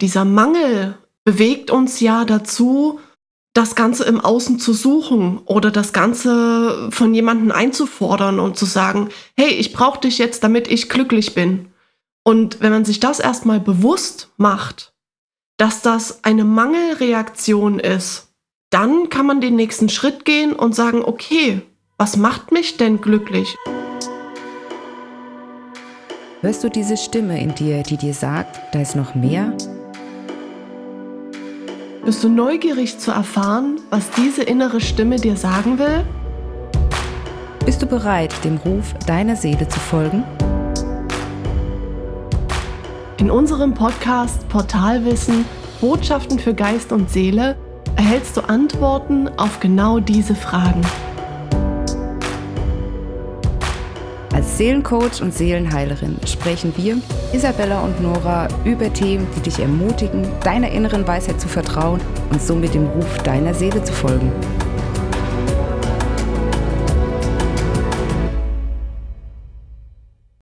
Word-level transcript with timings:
dieser 0.00 0.24
Mangel 0.24 0.96
bewegt 1.24 1.70
uns 1.70 2.00
ja 2.00 2.24
dazu, 2.24 3.00
das 3.54 3.74
Ganze 3.74 4.04
im 4.04 4.20
Außen 4.20 4.58
zu 4.60 4.72
suchen 4.72 5.38
oder 5.44 5.70
das 5.70 5.92
Ganze 5.92 6.88
von 6.92 7.12
jemandem 7.12 7.50
einzufordern 7.50 8.38
und 8.38 8.56
zu 8.56 8.66
sagen, 8.66 9.08
hey, 9.36 9.50
ich 9.50 9.72
brauche 9.72 10.00
dich 10.00 10.18
jetzt, 10.18 10.44
damit 10.44 10.68
ich 10.68 10.88
glücklich 10.88 11.34
bin. 11.34 11.72
Und 12.24 12.60
wenn 12.60 12.72
man 12.72 12.84
sich 12.84 13.00
das 13.00 13.20
erstmal 13.20 13.58
bewusst 13.58 14.30
macht, 14.36 14.92
dass 15.56 15.82
das 15.82 16.22
eine 16.24 16.44
Mangelreaktion 16.44 17.80
ist, 17.80 18.28
dann 18.70 19.08
kann 19.08 19.26
man 19.26 19.40
den 19.40 19.56
nächsten 19.56 19.88
Schritt 19.88 20.24
gehen 20.24 20.52
und 20.52 20.74
sagen, 20.74 21.02
okay, 21.02 21.62
was 21.96 22.16
macht 22.16 22.52
mich 22.52 22.76
denn 22.76 23.00
glücklich? 23.00 23.56
Hörst 26.42 26.62
du 26.62 26.68
diese 26.68 26.96
Stimme 26.96 27.40
in 27.42 27.54
dir, 27.56 27.82
die 27.82 27.96
dir 27.96 28.14
sagt, 28.14 28.60
da 28.72 28.80
ist 28.80 28.94
noch 28.94 29.16
mehr? 29.16 29.56
Bist 32.08 32.24
du 32.24 32.30
neugierig 32.30 32.98
zu 32.98 33.10
erfahren, 33.10 33.82
was 33.90 34.10
diese 34.12 34.42
innere 34.42 34.80
Stimme 34.80 35.16
dir 35.16 35.36
sagen 35.36 35.78
will? 35.78 36.06
Bist 37.66 37.82
du 37.82 37.86
bereit, 37.86 38.32
dem 38.44 38.56
Ruf 38.56 38.94
deiner 39.06 39.36
Seele 39.36 39.68
zu 39.68 39.78
folgen? 39.78 40.24
In 43.18 43.30
unserem 43.30 43.74
Podcast 43.74 44.48
Portalwissen 44.48 45.44
Botschaften 45.82 46.38
für 46.38 46.54
Geist 46.54 46.92
und 46.92 47.10
Seele 47.10 47.58
erhältst 47.96 48.38
du 48.38 48.40
Antworten 48.40 49.28
auf 49.36 49.60
genau 49.60 50.00
diese 50.00 50.34
Fragen. 50.34 50.80
Als 54.38 54.56
Seelencoach 54.56 55.20
und 55.20 55.34
Seelenheilerin 55.34 56.16
sprechen 56.24 56.72
wir, 56.76 56.98
Isabella 57.32 57.80
und 57.80 58.00
Nora, 58.00 58.46
über 58.64 58.92
Themen, 58.92 59.26
die 59.34 59.40
dich 59.40 59.58
ermutigen, 59.58 60.28
deiner 60.44 60.70
inneren 60.70 61.04
Weisheit 61.08 61.40
zu 61.40 61.48
vertrauen 61.48 62.00
und 62.30 62.40
somit 62.40 62.72
dem 62.72 62.86
Ruf 62.86 63.18
deiner 63.24 63.52
Seele 63.52 63.82
zu 63.82 63.92
folgen. 63.92 64.30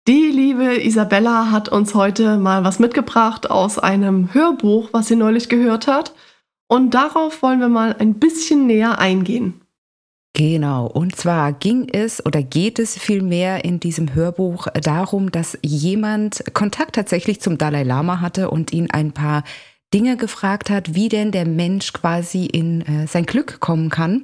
Die 0.06 0.32
liebe 0.34 0.84
Isabella 0.84 1.50
hat 1.50 1.70
uns 1.70 1.94
heute 1.94 2.36
mal 2.36 2.64
was 2.64 2.78
mitgebracht 2.78 3.50
aus 3.50 3.78
einem 3.78 4.34
Hörbuch, 4.34 4.90
was 4.92 5.06
sie 5.06 5.16
neulich 5.16 5.48
gehört 5.48 5.86
hat. 5.86 6.12
Und 6.68 6.92
darauf 6.92 7.40
wollen 7.40 7.60
wir 7.60 7.70
mal 7.70 7.96
ein 7.98 8.18
bisschen 8.18 8.66
näher 8.66 8.98
eingehen. 8.98 9.62
Genau, 10.38 10.86
und 10.86 11.16
zwar 11.16 11.52
ging 11.52 11.88
es 11.92 12.24
oder 12.24 12.44
geht 12.44 12.78
es 12.78 12.96
vielmehr 12.96 13.64
in 13.64 13.80
diesem 13.80 14.14
Hörbuch 14.14 14.68
darum, 14.80 15.32
dass 15.32 15.58
jemand 15.62 16.44
Kontakt 16.54 16.94
tatsächlich 16.94 17.40
zum 17.40 17.58
Dalai 17.58 17.82
Lama 17.82 18.20
hatte 18.20 18.48
und 18.48 18.72
ihn 18.72 18.88
ein 18.88 19.10
paar 19.10 19.42
Dinge 19.92 20.16
gefragt 20.16 20.70
hat, 20.70 20.94
wie 20.94 21.08
denn 21.08 21.32
der 21.32 21.44
Mensch 21.44 21.92
quasi 21.92 22.46
in 22.46 22.82
äh, 22.82 23.08
sein 23.08 23.26
Glück 23.26 23.58
kommen 23.58 23.90
kann. 23.90 24.22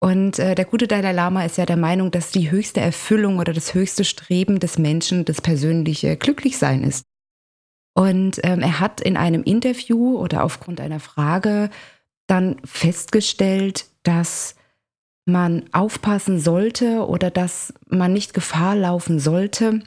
Und 0.00 0.40
äh, 0.40 0.56
der 0.56 0.64
gute 0.64 0.88
Dalai 0.88 1.12
Lama 1.12 1.44
ist 1.44 1.56
ja 1.56 1.66
der 1.66 1.76
Meinung, 1.76 2.10
dass 2.10 2.32
die 2.32 2.50
höchste 2.50 2.80
Erfüllung 2.80 3.38
oder 3.38 3.52
das 3.52 3.74
höchste 3.74 4.04
Streben 4.04 4.58
des 4.58 4.76
Menschen 4.76 5.24
das 5.24 5.40
persönliche 5.40 6.16
Glücklichsein 6.16 6.82
ist. 6.82 7.04
Und 7.96 8.40
ähm, 8.42 8.58
er 8.58 8.80
hat 8.80 9.00
in 9.00 9.16
einem 9.16 9.44
Interview 9.44 10.18
oder 10.18 10.42
aufgrund 10.42 10.80
einer 10.80 10.98
Frage 10.98 11.70
dann 12.26 12.56
festgestellt, 12.64 13.86
dass 14.02 14.56
man 15.26 15.64
aufpassen 15.72 16.38
sollte 16.38 17.06
oder 17.06 17.30
dass 17.30 17.72
man 17.88 18.12
nicht 18.12 18.34
Gefahr 18.34 18.76
laufen 18.76 19.18
sollte, 19.18 19.80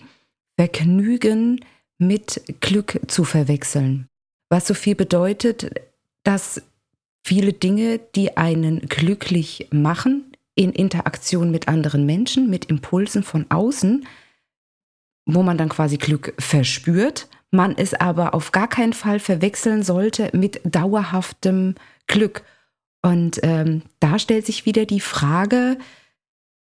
Vergnügen 0.57 1.63
mit 1.99 2.41
Glück 2.59 2.99
zu 3.07 3.23
verwechseln. 3.23 4.07
Was 4.49 4.67
so 4.67 4.73
viel 4.73 4.95
bedeutet, 4.95 5.71
dass 6.23 6.61
viele 7.25 7.53
Dinge, 7.53 7.99
die 8.15 8.37
einen 8.37 8.81
glücklich 8.81 9.67
machen, 9.71 10.31
in 10.55 10.71
Interaktion 10.71 11.51
mit 11.51 11.67
anderen 11.67 12.05
Menschen, 12.05 12.49
mit 12.49 12.65
Impulsen 12.65 13.21
von 13.21 13.45
außen, 13.49 14.07
wo 15.25 15.43
man 15.43 15.57
dann 15.57 15.69
quasi 15.69 15.97
Glück 15.97 16.33
verspürt, 16.39 17.27
man 17.51 17.77
es 17.77 17.93
aber 17.93 18.33
auf 18.33 18.51
gar 18.51 18.67
keinen 18.67 18.93
Fall 18.93 19.19
verwechseln 19.19 19.83
sollte 19.83 20.29
mit 20.33 20.61
dauerhaftem 20.63 21.75
Glück. 22.07 22.43
Und 23.01 23.39
ähm, 23.43 23.83
da 23.99 24.19
stellt 24.19 24.45
sich 24.45 24.65
wieder 24.65 24.85
die 24.85 24.99
Frage, 24.99 25.77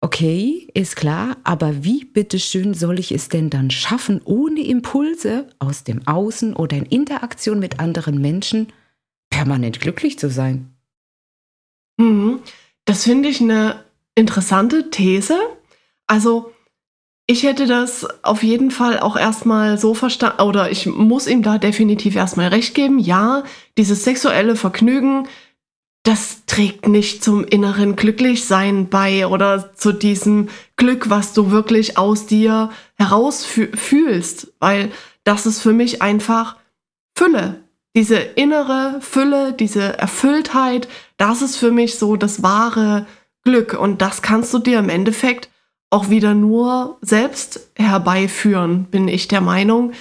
okay, 0.00 0.68
ist 0.74 0.96
klar, 0.96 1.38
aber 1.44 1.82
wie 1.82 2.04
bitteschön 2.04 2.74
soll 2.74 2.98
ich 2.98 3.10
es 3.12 3.30
denn 3.30 3.48
dann 3.48 3.70
schaffen, 3.70 4.20
ohne 4.24 4.60
Impulse 4.60 5.48
aus 5.58 5.84
dem 5.84 6.06
Außen 6.06 6.54
oder 6.54 6.76
in 6.76 6.84
Interaktion 6.84 7.58
mit 7.58 7.80
anderen 7.80 8.20
Menschen 8.20 8.68
permanent 9.30 9.80
glücklich 9.80 10.18
zu 10.18 10.28
sein? 10.28 10.74
Mhm. 11.96 12.40
Das 12.84 13.04
finde 13.04 13.30
ich 13.30 13.40
eine 13.40 13.82
interessante 14.14 14.90
These. 14.90 15.38
Also 16.06 16.52
ich 17.26 17.44
hätte 17.44 17.66
das 17.66 18.06
auf 18.22 18.42
jeden 18.42 18.70
Fall 18.70 19.00
auch 19.00 19.16
erstmal 19.16 19.78
so 19.78 19.94
verstanden, 19.94 20.42
oder 20.42 20.70
ich 20.70 20.84
muss 20.84 21.26
ihm 21.26 21.42
da 21.42 21.56
definitiv 21.56 22.16
erstmal 22.16 22.48
recht 22.48 22.74
geben. 22.74 22.98
Ja, 22.98 23.44
dieses 23.78 24.04
sexuelle 24.04 24.56
Vergnügen, 24.56 25.26
das 26.04 26.44
trägt 26.46 26.86
nicht 26.86 27.24
zum 27.24 27.44
inneren 27.44 27.96
Glücklichsein 27.96 28.88
bei 28.88 29.26
oder 29.26 29.74
zu 29.74 29.90
diesem 29.90 30.50
Glück, 30.76 31.08
was 31.08 31.32
du 31.32 31.50
wirklich 31.50 31.96
aus 31.96 32.26
dir 32.26 32.70
heraus 32.96 33.44
fühlst, 33.44 34.52
weil 34.60 34.92
das 35.24 35.46
ist 35.46 35.60
für 35.60 35.72
mich 35.72 36.02
einfach 36.02 36.56
Fülle. 37.16 37.64
Diese 37.96 38.16
innere 38.16 38.98
Fülle, 39.00 39.54
diese 39.54 39.96
Erfülltheit, 39.98 40.88
das 41.16 41.40
ist 41.40 41.56
für 41.56 41.70
mich 41.70 41.98
so 41.98 42.16
das 42.16 42.42
wahre 42.42 43.06
Glück 43.42 43.72
und 43.72 44.02
das 44.02 44.20
kannst 44.20 44.52
du 44.52 44.58
dir 44.58 44.78
im 44.80 44.90
Endeffekt 44.90 45.48
auch 45.88 46.10
wieder 46.10 46.34
nur 46.34 46.98
selbst 47.00 47.70
herbeiführen, 47.76 48.84
bin 48.86 49.08
ich 49.08 49.28
der 49.28 49.40
Meinung. 49.40 49.92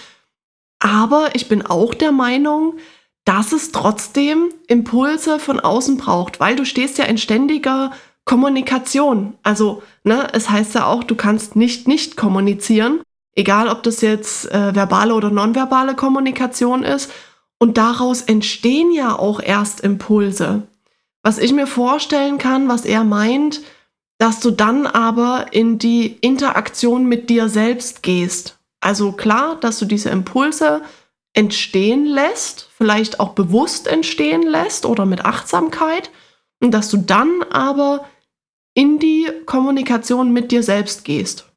Aber 0.80 1.30
ich 1.34 1.48
bin 1.48 1.66
auch 1.66 1.94
der 1.94 2.12
Meinung, 2.12 2.78
dass 3.26 3.54
es 3.54 3.72
trotzdem 3.72 4.50
Impulse 4.68 5.40
von 5.40 5.60
außen 5.60 5.98
braucht, 5.98 6.40
weil 6.40 6.56
du 6.56 6.66
stehst 6.66 6.98
ja 6.98 7.06
in 7.06 7.18
ständiger 7.18 7.92
Kommunikation. 8.26 9.36
Also, 9.44 9.84
ne, 10.04 10.28
es 10.34 10.50
heißt 10.50 10.76
ja 10.76 10.86
auch, 10.86 11.04
du 11.04 11.16
kannst 11.16 11.56
nicht 11.56 11.88
nicht 11.88 12.18
kommunizieren, 12.18 13.02
egal 13.36 13.68
ob 13.68 13.84
das 13.84 14.02
jetzt 14.02 14.52
äh, 14.52 14.76
verbale 14.76 15.14
oder 15.14 15.30
nonverbale 15.30 15.96
Kommunikation 15.96 16.84
ist. 16.84 17.12
Und 17.60 17.78
daraus 17.78 18.22
entstehen 18.22 18.92
ja 18.92 19.18
auch 19.18 19.40
erst 19.40 19.82
Impulse. 19.82 20.64
Was 21.22 21.38
ich 21.38 21.54
mir 21.54 21.68
vorstellen 21.68 22.38
kann, 22.38 22.68
was 22.68 22.84
er 22.84 23.06
meint, 23.06 23.62
dass 24.18 24.42
du 24.42 24.52
dann 24.52 24.86
aber 24.86 25.48
in 25.52 25.80
die 25.80 26.08
Interaktion 26.20 27.06
mit 27.06 27.30
dir 27.30 27.48
selbst 27.48 28.04
gehst. 28.04 28.60
Also 28.82 29.14
klar, 29.14 29.56
dass 29.62 29.80
du 29.80 29.86
diese 29.86 30.10
Impulse 30.10 30.82
entstehen 31.34 32.06
lässt, 32.06 32.70
vielleicht 32.76 33.20
auch 33.20 33.34
bewusst 33.34 33.88
entstehen 33.88 34.44
lässt 34.44 34.86
oder 34.86 35.06
mit 35.06 35.26
Achtsamkeit 35.26 36.12
und 36.62 36.72
dass 36.72 36.90
du 36.90 36.98
dann 36.98 37.44
aber 37.52 38.08
in 38.76 39.00
die 39.00 39.30
Kommunikation 39.46 40.32
mit 40.32 40.52
dir 40.52 40.64
selbst 40.64 41.06
gehst. 41.06 41.52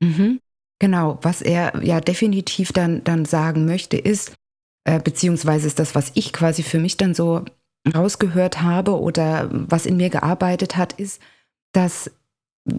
Mhm. 0.00 0.40
Genau, 0.78 1.18
was 1.22 1.40
er 1.40 1.82
ja 1.82 2.00
definitiv 2.00 2.72
dann, 2.72 3.04
dann 3.04 3.24
sagen 3.24 3.64
möchte, 3.64 3.96
ist, 3.96 4.34
äh, 4.84 5.00
beziehungsweise 5.00 5.66
ist 5.66 5.78
das, 5.78 5.94
was 5.94 6.12
ich 6.14 6.32
quasi 6.32 6.62
für 6.62 6.78
mich 6.78 6.96
dann 6.96 7.14
so 7.14 7.44
rausgehört 7.94 8.62
habe 8.62 8.98
oder 8.98 9.48
was 9.50 9.86
in 9.86 9.96
mir 9.96 10.10
gearbeitet 10.10 10.76
hat, 10.76 10.94
ist, 10.94 11.20
dass 11.72 12.10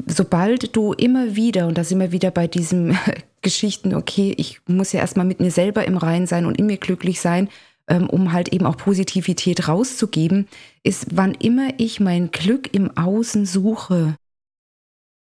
sobald 0.07 0.75
du 0.75 0.93
immer 0.93 1.35
wieder, 1.35 1.67
und 1.67 1.77
da 1.77 1.83
sind 1.83 1.99
wir 1.99 2.11
wieder 2.11 2.31
bei 2.31 2.47
diesen 2.47 2.97
Geschichten, 3.45 3.93
okay, 3.93 4.33
ich 4.37 4.59
muss 4.67 4.91
ja 4.91 5.01
erstmal 5.01 5.27
mit 5.27 5.39
mir 5.39 5.51
selber 5.51 5.85
im 5.85 5.97
Rein 5.97 6.25
sein 6.25 6.47
und 6.47 6.57
in 6.57 6.65
mir 6.65 6.77
glücklich 6.77 7.21
sein, 7.21 7.47
ähm, 7.87 8.09
um 8.09 8.33
halt 8.33 8.49
eben 8.49 8.65
auch 8.65 8.75
Positivität 8.75 9.67
rauszugeben, 9.67 10.47
ist, 10.81 11.05
wann 11.11 11.35
immer 11.35 11.69
ich 11.77 11.99
mein 11.99 12.31
Glück 12.31 12.73
im 12.73 12.97
Außen 12.97 13.45
suche, 13.45 14.15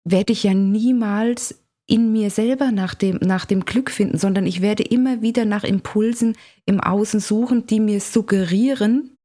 werde 0.06 0.32
ich 0.32 0.44
ja 0.44 0.54
niemals 0.54 1.60
in 1.88 2.12
mir 2.12 2.30
selber 2.30 2.72
nach 2.72 2.94
dem, 2.94 3.18
nach 3.22 3.46
dem 3.46 3.66
Glück 3.66 3.90
finden, 3.90 4.20
sondern 4.20 4.46
ich 4.46 4.62
werde 4.62 4.84
immer 4.84 5.24
wieder 5.24 5.46
nach 5.46 5.64
Impulsen 5.64 6.38
im 6.68 6.80
Außen 6.80 7.20
suchen, 7.20 7.66
die 7.66 7.80
mir 7.80 8.00
suggerieren, 8.00 9.18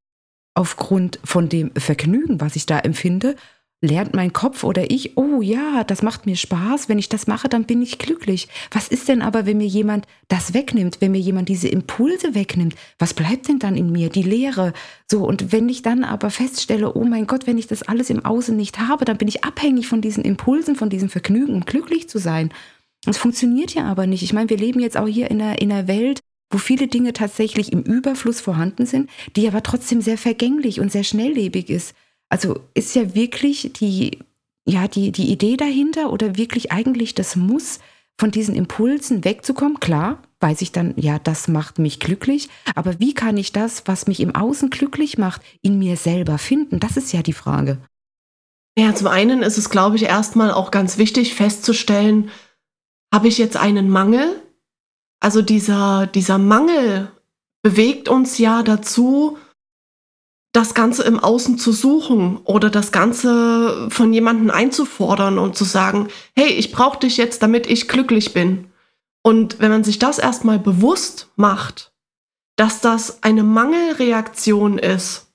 aufgrund 0.55 1.21
von 1.25 1.51
dem 1.51 1.73
Vergnügen, 1.77 2.41
was 2.41 2.57
ich 2.57 2.65
da 2.65 2.79
empfinde, 2.79 3.37
lernt 3.81 4.15
mein 4.15 4.33
Kopf 4.33 4.65
oder 4.65 4.91
ich, 4.91 5.17
oh 5.17 5.41
ja, 5.41 5.85
das 5.85 6.03
macht 6.03 6.27
mir 6.27 6.37
Spaß, 6.37 6.89
wenn 6.89 6.99
ich 6.99 7.09
das 7.09 7.27
mache, 7.27 7.49
dann 7.49 7.65
bin 7.65 7.81
ich 7.81 7.99
glücklich. 7.99 8.49
Was 8.73 8.89
ist 8.89 9.09
denn 9.09 9.23
aber, 9.23 9.47
wenn 9.47 9.59
mir 9.59 9.67
jemand 9.67 10.07
das 10.27 10.53
wegnimmt, 10.53 11.01
wenn 11.01 11.13
mir 11.13 11.21
jemand 11.21 11.49
diese 11.49 11.69
Impulse 11.69 12.35
wegnimmt? 12.35 12.75
Was 12.99 13.15
bleibt 13.15 13.49
denn 13.49 13.61
dann 13.61 13.77
in 13.77 13.93
mir? 13.93 14.09
Die 14.09 14.23
Leere. 14.23 14.73
So, 15.09 15.25
und 15.27 15.53
wenn 15.53 15.69
ich 15.69 15.83
dann 15.83 16.03
aber 16.03 16.31
feststelle, 16.31 16.95
oh 16.95 17.05
mein 17.05 17.27
Gott, 17.27 17.47
wenn 17.47 17.59
ich 17.59 17.69
das 17.69 17.83
alles 17.83 18.11
im 18.11 18.25
Außen 18.25 18.57
nicht 18.57 18.81
habe, 18.81 19.05
dann 19.05 19.19
bin 19.19 19.29
ich 19.29 19.45
abhängig 19.45 19.87
von 19.87 20.01
diesen 20.01 20.25
Impulsen, 20.25 20.75
von 20.75 20.91
diesem 20.91 21.09
Vergnügen, 21.09 21.55
um 21.55 21.65
glücklich 21.65 22.09
zu 22.09 22.19
sein. 22.19 22.51
Das 23.05 23.17
funktioniert 23.17 23.75
ja 23.75 23.85
aber 23.85 24.09
nicht. 24.09 24.25
Ich 24.25 24.33
meine, 24.33 24.51
wir 24.51 24.59
leben 24.59 24.81
jetzt 24.81 24.97
auch 24.97 25.07
hier 25.07 25.31
in 25.31 25.41
einer, 25.41 25.61
in 25.61 25.71
einer 25.71 25.87
Welt, 25.87 26.19
wo 26.51 26.59
viele 26.59 26.89
Dinge 26.89 27.13
tatsächlich 27.13 27.73
im 27.73 27.83
Überfluss 27.83 28.41
vorhanden 28.41 28.87
sind, 28.87 29.09
die 29.37 29.47
aber 29.47 29.63
trotzdem 29.63 30.01
sehr 30.01 30.19
vergänglich 30.19 30.81
und 30.81 30.91
sehr 30.91 31.05
schnelllebig 31.05 31.71
ist. 31.71 31.95
Also 32.29 32.61
ist 32.75 32.95
ja 32.95 33.15
wirklich 33.15 33.73
die, 33.75 34.19
ja, 34.67 34.89
die, 34.89 35.13
die 35.13 35.31
Idee 35.31 35.57
dahinter 35.57 36.13
oder 36.13 36.37
wirklich 36.37 36.73
eigentlich 36.73 37.15
das 37.15 37.37
Muss, 37.37 37.81
von 38.19 38.31
diesen 38.31 38.55
Impulsen 38.55 39.25
wegzukommen. 39.25 39.81
Klar, 39.81 40.23
weiß 40.41 40.61
ich 40.63 40.73
dann, 40.73 40.93
ja, 40.97 41.19
das 41.19 41.49
macht 41.49 41.79
mich 41.79 42.01
glücklich, 42.01 42.49
aber 42.75 42.99
wie 42.99 43.15
kann 43.15 43.37
ich 43.37 43.53
das, 43.53 43.85
was 43.87 44.07
mich 44.07 44.21
im 44.21 44.35
Außen 44.35 44.71
glücklich 44.71 45.19
macht, 45.19 45.43
in 45.63 45.79
mir 45.79 45.97
selber 45.97 46.39
finden? 46.39 46.81
Das 46.81 46.97
ist 46.97 47.13
ja 47.13 47.23
die 47.23 47.33
Frage. 47.33 47.79
Ja, 48.77 48.95
zum 48.95 49.07
einen 49.09 49.43
ist 49.43 49.59
es, 49.59 49.71
glaube 49.71 49.97
ich, 49.97 50.05
erstmal 50.05 50.53
auch 50.53 50.71
ganz 50.71 50.99
wichtig 50.99 51.35
festzustellen, 51.35 52.31
habe 53.13 53.29
ich 53.29 53.39
jetzt 53.39 53.57
einen 53.57 53.89
Mangel? 53.89 54.43
Also 55.21 55.43
dieser, 55.43 56.07
dieser 56.07 56.39
Mangel 56.39 57.11
bewegt 57.63 58.09
uns 58.09 58.39
ja 58.39 58.63
dazu, 58.63 59.39
das 60.53 60.75
Ganze 60.75 61.03
im 61.05 61.19
Außen 61.19 61.59
zu 61.59 61.73
suchen 61.73 62.39
oder 62.45 62.71
das 62.71 62.91
Ganze 62.91 63.89
von 63.91 64.13
jemandem 64.13 64.51
einzufordern 64.51 65.39
und 65.39 65.57
zu 65.57 65.65
sagen, 65.65 66.09
hey, 66.35 66.49
ich 66.49 66.73
brauche 66.73 67.01
dich 67.01 67.17
jetzt, 67.17 67.43
damit 67.43 67.67
ich 67.67 67.89
glücklich 67.89 68.33
bin. 68.33 68.69
Und 69.23 69.61
wenn 69.61 69.71
man 69.71 69.85
sich 69.85 69.99
das 69.99 70.19
erstmal 70.19 70.59
bewusst 70.59 71.29
macht, 71.37 71.93
dass 72.57 72.81
das 72.81 73.23
eine 73.23 73.45
Mangelreaktion 73.45 74.79
ist, 74.79 75.27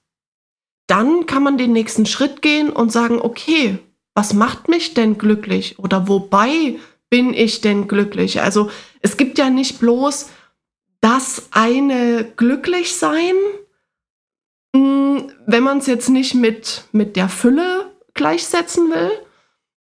dann 0.87 1.25
kann 1.25 1.43
man 1.43 1.57
den 1.57 1.71
nächsten 1.71 2.05
Schritt 2.05 2.41
gehen 2.41 2.69
und 2.69 2.91
sagen, 2.91 3.19
okay, 3.21 3.79
was 4.15 4.33
macht 4.33 4.67
mich 4.67 4.93
denn 4.93 5.17
glücklich 5.17 5.79
oder 5.79 6.07
wobei 6.07 6.79
bin 7.09 7.33
ich 7.33 7.61
denn 7.61 7.87
glücklich? 7.87 8.41
Also 8.41 8.69
es 9.01 9.17
gibt 9.17 9.37
ja 9.37 9.49
nicht 9.49 9.79
bloß 9.79 10.29
das 11.01 11.47
eine 11.51 12.25
Glücklichsein, 12.35 13.35
wenn 14.73 15.63
man 15.63 15.77
es 15.77 15.87
jetzt 15.87 16.09
nicht 16.09 16.33
mit, 16.33 16.85
mit 16.91 17.15
der 17.15 17.29
Fülle 17.29 17.91
gleichsetzen 18.13 18.89
will. 18.89 19.11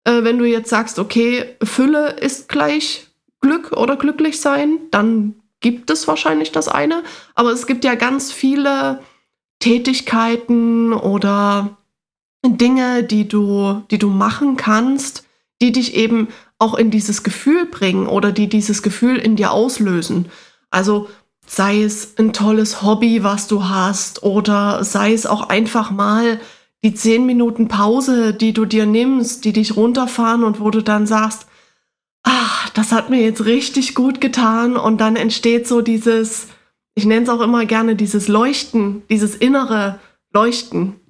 Äh, 0.04 0.24
wenn 0.24 0.38
du 0.38 0.46
jetzt 0.46 0.70
sagst, 0.70 1.00
okay, 1.00 1.56
Fülle 1.64 2.12
ist 2.12 2.50
gleich 2.50 3.08
Glück 3.40 3.72
oder 3.72 3.96
glücklich 3.96 4.40
sein, 4.40 4.80
dann 4.92 5.36
gibt 5.60 5.90
es 5.90 6.08
wahrscheinlich 6.08 6.52
das 6.52 6.68
eine. 6.68 7.04
Aber 7.36 7.52
es 7.52 7.68
gibt 7.68 7.86
ja 7.86 7.96
ganz 7.96 8.32
viele 8.32 9.02
Tätigkeiten 9.60 10.94
oder 10.94 11.78
Dinge, 12.46 13.04
die 13.04 13.28
du, 13.28 13.84
die 13.92 14.00
du 14.00 14.10
machen 14.10 14.58
kannst, 14.58 15.26
die 15.62 15.72
dich 15.72 15.96
eben 15.96 16.30
auch 16.58 16.74
in 16.76 16.92
dieses 16.92 17.24
Gefühl 17.24 17.66
bringen 17.66 18.08
oder 18.08 18.32
die 18.32 18.48
dieses 18.48 18.82
Gefühl 18.82 19.18
in 19.18 19.36
dir 19.36 19.52
auslösen. 19.52 20.32
Also 20.72 21.10
sei 21.54 21.84
es 21.84 22.18
ein 22.18 22.32
tolles 22.32 22.82
Hobby, 22.82 23.24
was 23.24 23.48
du 23.48 23.68
hast, 23.68 24.24
oder 24.24 24.86
sei 24.86 25.12
es 25.12 25.26
auch 25.26 25.50
einfach 25.50 25.92
mal 25.92 26.40
die 26.82 26.94
zehn 26.94 27.26
Minuten 27.26 27.68
Pause, 27.68 28.34
die 28.34 28.54
du 28.54 28.64
dir 28.64 28.86
nimmst, 28.86 29.44
die 29.44 29.52
dich 29.52 29.76
runterfahren 29.76 30.46
und 30.46 30.62
wo 30.62 30.70
du 30.70 30.82
dann 30.82 31.06
sagst, 31.06 31.48
ach, 32.24 32.70
das 32.70 32.94
hat 32.94 33.10
mir 33.10 33.22
jetzt 33.22 33.44
richtig 33.44 33.96
gut 33.96 34.22
getan 34.22 34.78
und 34.78 35.02
dann 35.02 35.18
entsteht 35.18 35.68
so 35.68 35.82
dieses, 35.82 36.48
ich 36.96 37.06
nenne 37.06 37.24
es 37.24 37.30
auch 37.30 37.42
immer 37.42 37.66
gerne 37.66 37.98
dieses 37.98 38.30
Leuchten, 38.30 39.04
dieses 39.10 39.36
innere 39.36 40.00
Leuchten. 40.34 41.02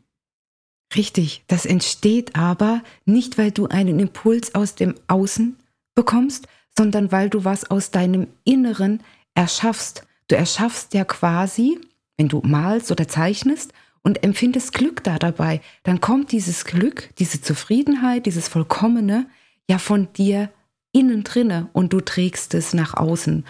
Richtig, 0.95 1.43
das 1.45 1.67
entsteht 1.67 2.35
aber 2.35 2.81
nicht, 3.05 3.37
weil 3.37 3.51
du 3.51 3.67
einen 3.67 3.99
Impuls 3.99 4.55
aus 4.55 4.73
dem 4.73 4.95
Außen 5.07 5.55
bekommst, 5.93 6.47
sondern 6.75 7.11
weil 7.11 7.29
du 7.29 7.45
was 7.45 7.69
aus 7.69 7.91
deinem 7.91 8.25
Inneren 8.43 9.03
erschaffst. 9.35 10.07
Du 10.31 10.37
erschaffst 10.37 10.93
ja 10.93 11.03
quasi, 11.03 11.77
wenn 12.15 12.29
du 12.29 12.39
malst 12.45 12.89
oder 12.89 13.05
zeichnest 13.05 13.73
und 14.01 14.23
empfindest 14.23 14.73
Glück 14.73 15.03
da 15.03 15.19
dabei, 15.19 15.59
dann 15.83 15.99
kommt 15.99 16.31
dieses 16.31 16.63
Glück, 16.63 17.09
diese 17.19 17.41
Zufriedenheit, 17.41 18.25
dieses 18.25 18.47
Vollkommene 18.47 19.25
ja 19.69 19.77
von 19.77 20.07
dir 20.13 20.49
innen 20.93 21.25
drinne 21.25 21.69
und 21.73 21.91
du 21.91 21.99
trägst 21.99 22.53
es 22.53 22.73
nach 22.73 22.93
außen. 22.93 23.43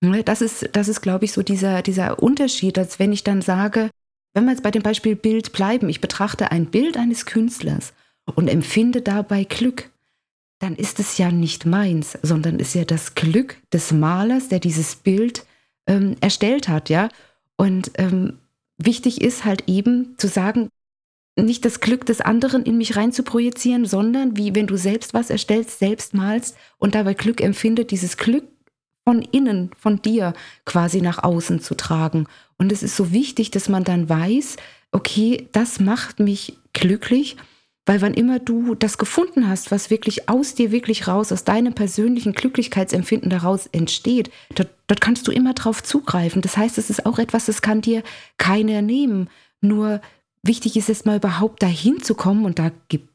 Ne, 0.00 0.24
das 0.24 0.40
ist, 0.40 0.70
das 0.72 0.88
ist, 0.88 1.02
glaube 1.02 1.26
ich, 1.26 1.32
so 1.32 1.42
dieser, 1.42 1.82
dieser 1.82 2.22
Unterschied, 2.22 2.78
als 2.78 2.98
wenn 2.98 3.12
ich 3.12 3.24
dann 3.24 3.42
sage, 3.42 3.90
wenn 4.32 4.44
wir 4.44 4.52
jetzt 4.52 4.62
bei 4.62 4.70
dem 4.70 4.82
Beispiel 4.82 5.16
Bild 5.16 5.52
bleiben, 5.52 5.90
ich 5.90 6.00
betrachte 6.00 6.50
ein 6.50 6.70
Bild 6.70 6.96
eines 6.96 7.26
Künstlers 7.26 7.92
und 8.24 8.48
empfinde 8.48 9.02
dabei 9.02 9.44
Glück, 9.44 9.90
dann 10.60 10.76
ist 10.76 10.98
es 10.98 11.18
ja 11.18 11.30
nicht 11.30 11.66
meins, 11.66 12.18
sondern 12.22 12.58
ist 12.58 12.74
ja 12.74 12.86
das 12.86 13.14
Glück 13.14 13.58
des 13.70 13.92
Malers, 13.92 14.48
der 14.48 14.60
dieses 14.60 14.96
Bild 14.96 15.44
ähm, 15.86 16.16
erstellt 16.20 16.68
hat, 16.68 16.88
ja. 16.90 17.08
Und 17.56 17.92
ähm, 17.96 18.38
wichtig 18.78 19.20
ist 19.20 19.44
halt 19.44 19.68
eben 19.68 20.14
zu 20.18 20.28
sagen, 20.28 20.68
nicht 21.36 21.64
das 21.64 21.80
Glück 21.80 22.04
des 22.04 22.20
anderen 22.20 22.64
in 22.64 22.76
mich 22.76 22.96
rein 22.96 23.12
zu 23.12 23.22
projizieren, 23.22 23.86
sondern 23.86 24.36
wie 24.36 24.54
wenn 24.54 24.66
du 24.66 24.76
selbst 24.76 25.14
was 25.14 25.30
erstellst, 25.30 25.78
selbst 25.78 26.14
malst 26.14 26.56
und 26.78 26.94
dabei 26.94 27.14
Glück 27.14 27.40
empfindet, 27.40 27.90
dieses 27.90 28.16
Glück 28.16 28.44
von 29.04 29.22
innen, 29.22 29.70
von 29.78 30.00
dir 30.02 30.34
quasi 30.64 31.00
nach 31.00 31.22
außen 31.22 31.60
zu 31.60 31.74
tragen. 31.74 32.26
Und 32.58 32.70
es 32.70 32.82
ist 32.82 32.96
so 32.96 33.12
wichtig, 33.12 33.50
dass 33.50 33.68
man 33.68 33.82
dann 33.82 34.08
weiß, 34.08 34.56
okay, 34.92 35.48
das 35.52 35.80
macht 35.80 36.20
mich 36.20 36.58
glücklich, 36.72 37.36
weil 37.84 38.00
wann 38.00 38.14
immer 38.14 38.38
du 38.38 38.74
das 38.74 38.96
gefunden 38.96 39.48
hast, 39.48 39.70
was 39.70 39.90
wirklich 39.90 40.28
aus 40.28 40.54
dir 40.54 40.70
wirklich 40.70 41.08
raus, 41.08 41.32
aus 41.32 41.44
deinem 41.44 41.74
persönlichen 41.74 42.32
Glücklichkeitsempfinden 42.32 43.30
daraus 43.30 43.66
entsteht, 43.66 44.30
dort, 44.54 44.70
dort 44.86 45.00
kannst 45.00 45.26
du 45.26 45.32
immer 45.32 45.54
drauf 45.54 45.82
zugreifen. 45.82 46.42
Das 46.42 46.56
heißt, 46.56 46.78
es 46.78 46.90
ist 46.90 47.06
auch 47.06 47.18
etwas, 47.18 47.46
das 47.46 47.60
kann 47.60 47.80
dir 47.80 48.02
keiner 48.38 48.82
nehmen. 48.82 49.28
Nur 49.60 50.00
wichtig 50.42 50.76
ist 50.76 50.90
es 50.90 51.04
mal 51.04 51.16
überhaupt 51.16 51.62
dahin 51.62 52.02
zu 52.02 52.14
kommen 52.14 52.44
und 52.44 52.58
da 52.58 52.70
geht 52.88 53.08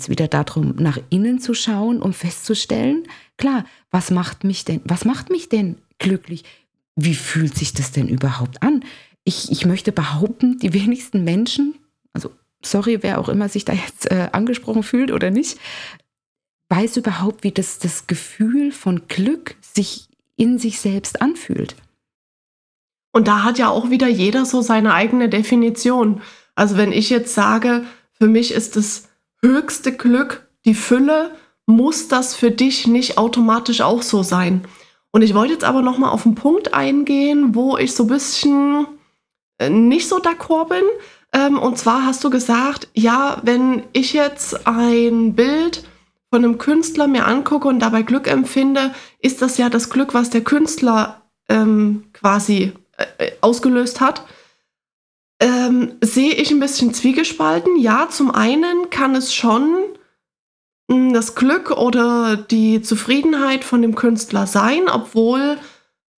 es 0.00 0.08
wieder 0.08 0.28
darum, 0.28 0.74
nach 0.76 0.98
innen 1.08 1.40
zu 1.40 1.54
schauen, 1.54 2.02
um 2.02 2.12
festzustellen, 2.12 3.04
klar, 3.38 3.64
was 3.90 4.10
macht 4.10 4.44
mich 4.44 4.64
denn, 4.64 4.82
was 4.84 5.04
macht 5.04 5.30
mich 5.30 5.48
denn 5.48 5.76
glücklich? 5.98 6.44
Wie 6.96 7.14
fühlt 7.14 7.56
sich 7.56 7.72
das 7.72 7.92
denn 7.92 8.08
überhaupt 8.08 8.62
an? 8.62 8.84
Ich, 9.24 9.50
ich 9.50 9.64
möchte 9.64 9.92
behaupten, 9.92 10.58
die 10.58 10.74
wenigsten 10.74 11.24
Menschen, 11.24 11.74
sorry, 12.62 13.02
wer 13.02 13.18
auch 13.18 13.28
immer 13.28 13.48
sich 13.48 13.64
da 13.64 13.72
jetzt 13.72 14.10
äh, 14.10 14.28
angesprochen 14.32 14.82
fühlt 14.82 15.12
oder 15.12 15.30
nicht, 15.30 15.58
weiß 16.68 16.96
überhaupt, 16.96 17.42
wie 17.42 17.52
das, 17.52 17.78
das 17.78 18.06
Gefühl 18.06 18.72
von 18.72 19.08
Glück 19.08 19.56
sich 19.60 20.08
in 20.36 20.58
sich 20.58 20.80
selbst 20.80 21.20
anfühlt. 21.20 21.76
Und 23.12 23.26
da 23.26 23.42
hat 23.42 23.58
ja 23.58 23.68
auch 23.68 23.90
wieder 23.90 24.08
jeder 24.08 24.44
so 24.44 24.62
seine 24.62 24.94
eigene 24.94 25.28
Definition. 25.28 26.22
Also 26.54 26.76
wenn 26.76 26.92
ich 26.92 27.10
jetzt 27.10 27.34
sage, 27.34 27.84
für 28.12 28.28
mich 28.28 28.52
ist 28.52 28.76
es 28.76 29.08
höchste 29.42 29.92
Glück, 29.92 30.48
die 30.64 30.74
Fülle, 30.74 31.34
muss 31.66 32.08
das 32.08 32.34
für 32.34 32.50
dich 32.50 32.86
nicht 32.86 33.18
automatisch 33.18 33.80
auch 33.80 34.02
so 34.02 34.22
sein. 34.22 34.62
Und 35.12 35.22
ich 35.22 35.34
wollte 35.34 35.54
jetzt 35.54 35.64
aber 35.64 35.82
noch 35.82 35.98
mal 35.98 36.10
auf 36.10 36.24
einen 36.24 36.34
Punkt 36.34 36.74
eingehen, 36.74 37.54
wo 37.54 37.76
ich 37.76 37.94
so 37.94 38.04
ein 38.04 38.08
bisschen 38.08 38.86
äh, 39.58 39.70
nicht 39.70 40.08
so 40.08 40.18
d'accord 40.18 40.68
bin. 40.68 40.84
Ähm, 41.32 41.58
und 41.58 41.78
zwar 41.78 42.04
hast 42.04 42.24
du 42.24 42.30
gesagt, 42.30 42.88
ja, 42.94 43.40
wenn 43.42 43.84
ich 43.92 44.12
jetzt 44.12 44.66
ein 44.66 45.34
Bild 45.34 45.84
von 46.30 46.44
einem 46.44 46.58
Künstler 46.58 47.06
mir 47.06 47.26
angucke 47.26 47.68
und 47.68 47.80
dabei 47.80 48.02
Glück 48.02 48.26
empfinde, 48.26 48.94
ist 49.20 49.42
das 49.42 49.58
ja 49.58 49.68
das 49.68 49.90
Glück, 49.90 50.14
was 50.14 50.30
der 50.30 50.42
Künstler 50.42 51.22
ähm, 51.48 52.04
quasi 52.12 52.72
äh, 52.96 53.32
ausgelöst 53.40 54.00
hat 54.00 54.24
ähm, 55.40 55.96
sehe 56.02 56.34
ich 56.34 56.50
ein 56.50 56.60
bisschen 56.60 56.94
zwiegespalten. 56.94 57.76
Ja, 57.78 58.08
zum 58.10 58.30
einen 58.30 58.90
kann 58.90 59.16
es 59.16 59.34
schon 59.34 59.74
hm, 60.90 61.12
das 61.14 61.34
Glück 61.34 61.70
oder 61.70 62.36
die 62.36 62.82
Zufriedenheit 62.82 63.64
von 63.64 63.82
dem 63.82 63.94
Künstler 63.94 64.46
sein, 64.46 64.88
obwohl 64.92 65.58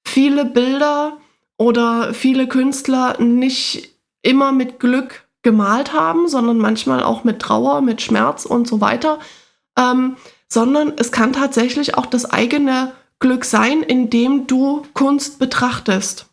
viele 0.05 0.45
Bilder 0.45 1.19
oder 1.57 2.13
viele 2.13 2.49
Künstler 2.49 3.21
nicht 3.21 3.92
immer 4.23 4.53
mit 4.53 4.81
Glück 4.81 5.27
gemalt 5.43 5.93
haben, 5.93 6.29
sondern 6.29 6.59
manchmal 6.59 7.03
auch 7.03 7.25
mit 7.25 7.41
Trauer, 7.41 7.81
mit 7.81 8.01
Schmerz 8.01 8.45
und 8.45 8.67
so 8.67 8.81
weiter. 8.81 9.19
Ähm, 9.77 10.17
sondern 10.49 10.93
es 10.97 11.13
kann 11.13 11.33
tatsächlich 11.33 11.97
auch 11.97 12.07
das 12.07 12.31
eigene 12.31 12.93
Glück 13.19 13.45
sein, 13.45 13.83
indem 13.83 14.47
du 14.47 14.83
Kunst 14.95 15.39
betrachtest. 15.39 16.27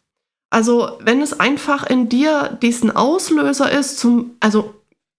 Also 0.50 0.98
wenn 1.00 1.22
es 1.22 1.40
einfach 1.40 1.88
in 1.88 2.10
dir 2.10 2.58
diesen 2.62 2.96
Auslöser 2.96 3.72
ist, 3.72 4.00
zum, 4.00 4.36
also 4.40 4.74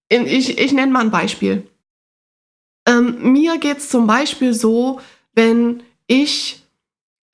in, 0.09 0.27
ich, 0.27 0.59
ich 0.59 0.73
nenne 0.73 0.93
mal 0.93 1.01
ein 1.01 1.11
Beispiel. 1.11 1.67
Ähm, 2.87 3.33
mir 3.33 3.59
geht 3.59 3.79
es 3.79 3.89
zum 3.89 4.07
Beispiel 4.07 4.53
so, 4.53 5.01
wenn 5.35 5.83
ich 6.07 6.63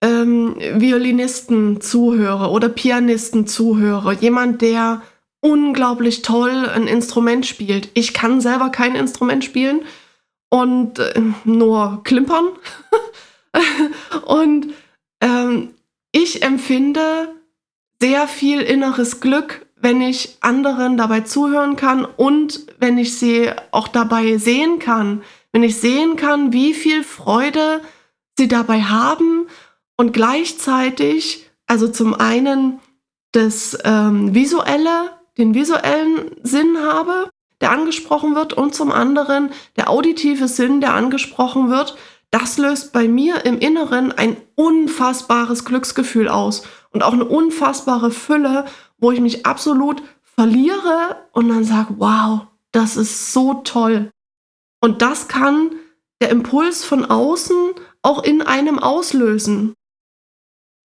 ähm, 0.03 0.57
Violinisten 0.75 1.81
zuhöre 1.81 2.51
oder 2.51 2.69
Pianisten 2.69 3.47
zuhöre, 3.47 4.15
jemand, 4.15 4.61
der 4.61 5.01
unglaublich 5.47 6.23
toll 6.23 6.69
ein 6.69 6.89
Instrument 6.89 7.47
spielt. 7.47 7.91
Ich 7.95 8.13
kann 8.13 8.41
selber 8.41 8.71
kein 8.71 8.97
Instrument 8.97 9.45
spielen 9.45 9.83
und 10.49 10.99
äh, 10.99 11.23
nur 11.45 12.01
klimpern. 12.03 12.49
und 14.27 14.75
ähm, 15.21 15.71
ich 16.11 16.43
empfinde 16.43 17.33
sehr 18.01 18.27
viel 18.27 18.61
inneres 18.61 19.21
Glück, 19.21 19.67
wenn 19.77 20.01
ich 20.01 20.37
anderen 20.41 20.97
dabei 20.97 21.21
zuhören 21.21 21.77
kann 21.77 22.05
und 22.05 22.67
wenn 22.81 22.99
ich 22.99 23.17
sie 23.17 23.53
auch 23.71 23.87
dabei 23.87 24.39
sehen 24.39 24.81
kann. 24.81 25.23
Wenn 25.53 25.63
ich 25.63 25.77
sehen 25.77 26.17
kann, 26.17 26.53
wie 26.53 26.75
viel 26.75 27.05
Freude 27.05 27.83
sie 28.37 28.49
dabei 28.49 28.83
haben 28.83 29.47
und 29.97 30.13
gleichzeitig, 30.13 31.49
also 31.69 31.87
zum 31.87 32.15
einen 32.15 32.81
das 33.31 33.79
ähm, 33.85 34.35
visuelle, 34.35 35.16
den 35.39 35.55
visuellen 35.55 36.31
Sinn 36.43 36.79
habe, 36.79 37.31
der 37.61 37.71
angesprochen 37.71 38.35
wird, 38.35 38.53
und 38.53 38.75
zum 38.75 38.93
anderen 38.93 39.51
der 39.77 39.91
auditive 39.91 40.49
Sinn, 40.49 40.81
der 40.81 40.95
angesprochen 40.95 41.71
wird, 41.71 41.97
das 42.31 42.59
löst 42.59 42.93
bei 42.93 43.09
mir 43.09 43.45
im 43.45 43.59
Inneren 43.59 44.13
ein 44.13 44.37
unfassbares 44.57 45.65
Glücksgefühl 45.65 46.29
aus 46.29 46.63
und 46.91 47.03
auch 47.03 47.13
eine 47.13 47.25
unfassbare 47.25 48.11
Fülle, 48.11 48.65
wo 48.99 49.11
ich 49.11 49.21
mich 49.21 49.47
absolut 49.47 50.03
verliere 50.23 51.17
und 51.33 51.49
dann 51.49 51.65
sage, 51.65 51.95
wow, 51.99 52.47
das 52.73 52.97
ist 52.97 53.33
so 53.33 53.55
toll. 53.55 54.11
Und 54.81 55.03
das 55.03 55.29
kann 55.29 55.71
der 56.21 56.31
Impuls 56.31 56.85
von 56.85 57.05
außen 57.05 57.73
auch 58.03 58.23
in 58.23 58.43
einem 58.43 58.79
auslösen. 58.79 59.75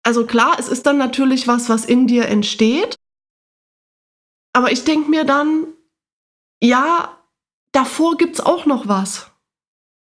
Also 0.04 0.26
klar, 0.26 0.58
es 0.60 0.68
ist 0.68 0.86
dann 0.86 0.98
natürlich 0.98 1.48
was, 1.48 1.70
was 1.70 1.86
in 1.86 2.08
dir 2.08 2.28
entsteht. 2.28 2.96
Aber 4.56 4.72
ich 4.72 4.86
denke 4.86 5.10
mir 5.10 5.26
dann, 5.26 5.68
ja, 6.64 7.22
davor 7.74 8.16
gibt 8.16 8.36
es 8.36 8.40
auch 8.40 8.66
noch 8.66 8.88
was. 8.88 9.30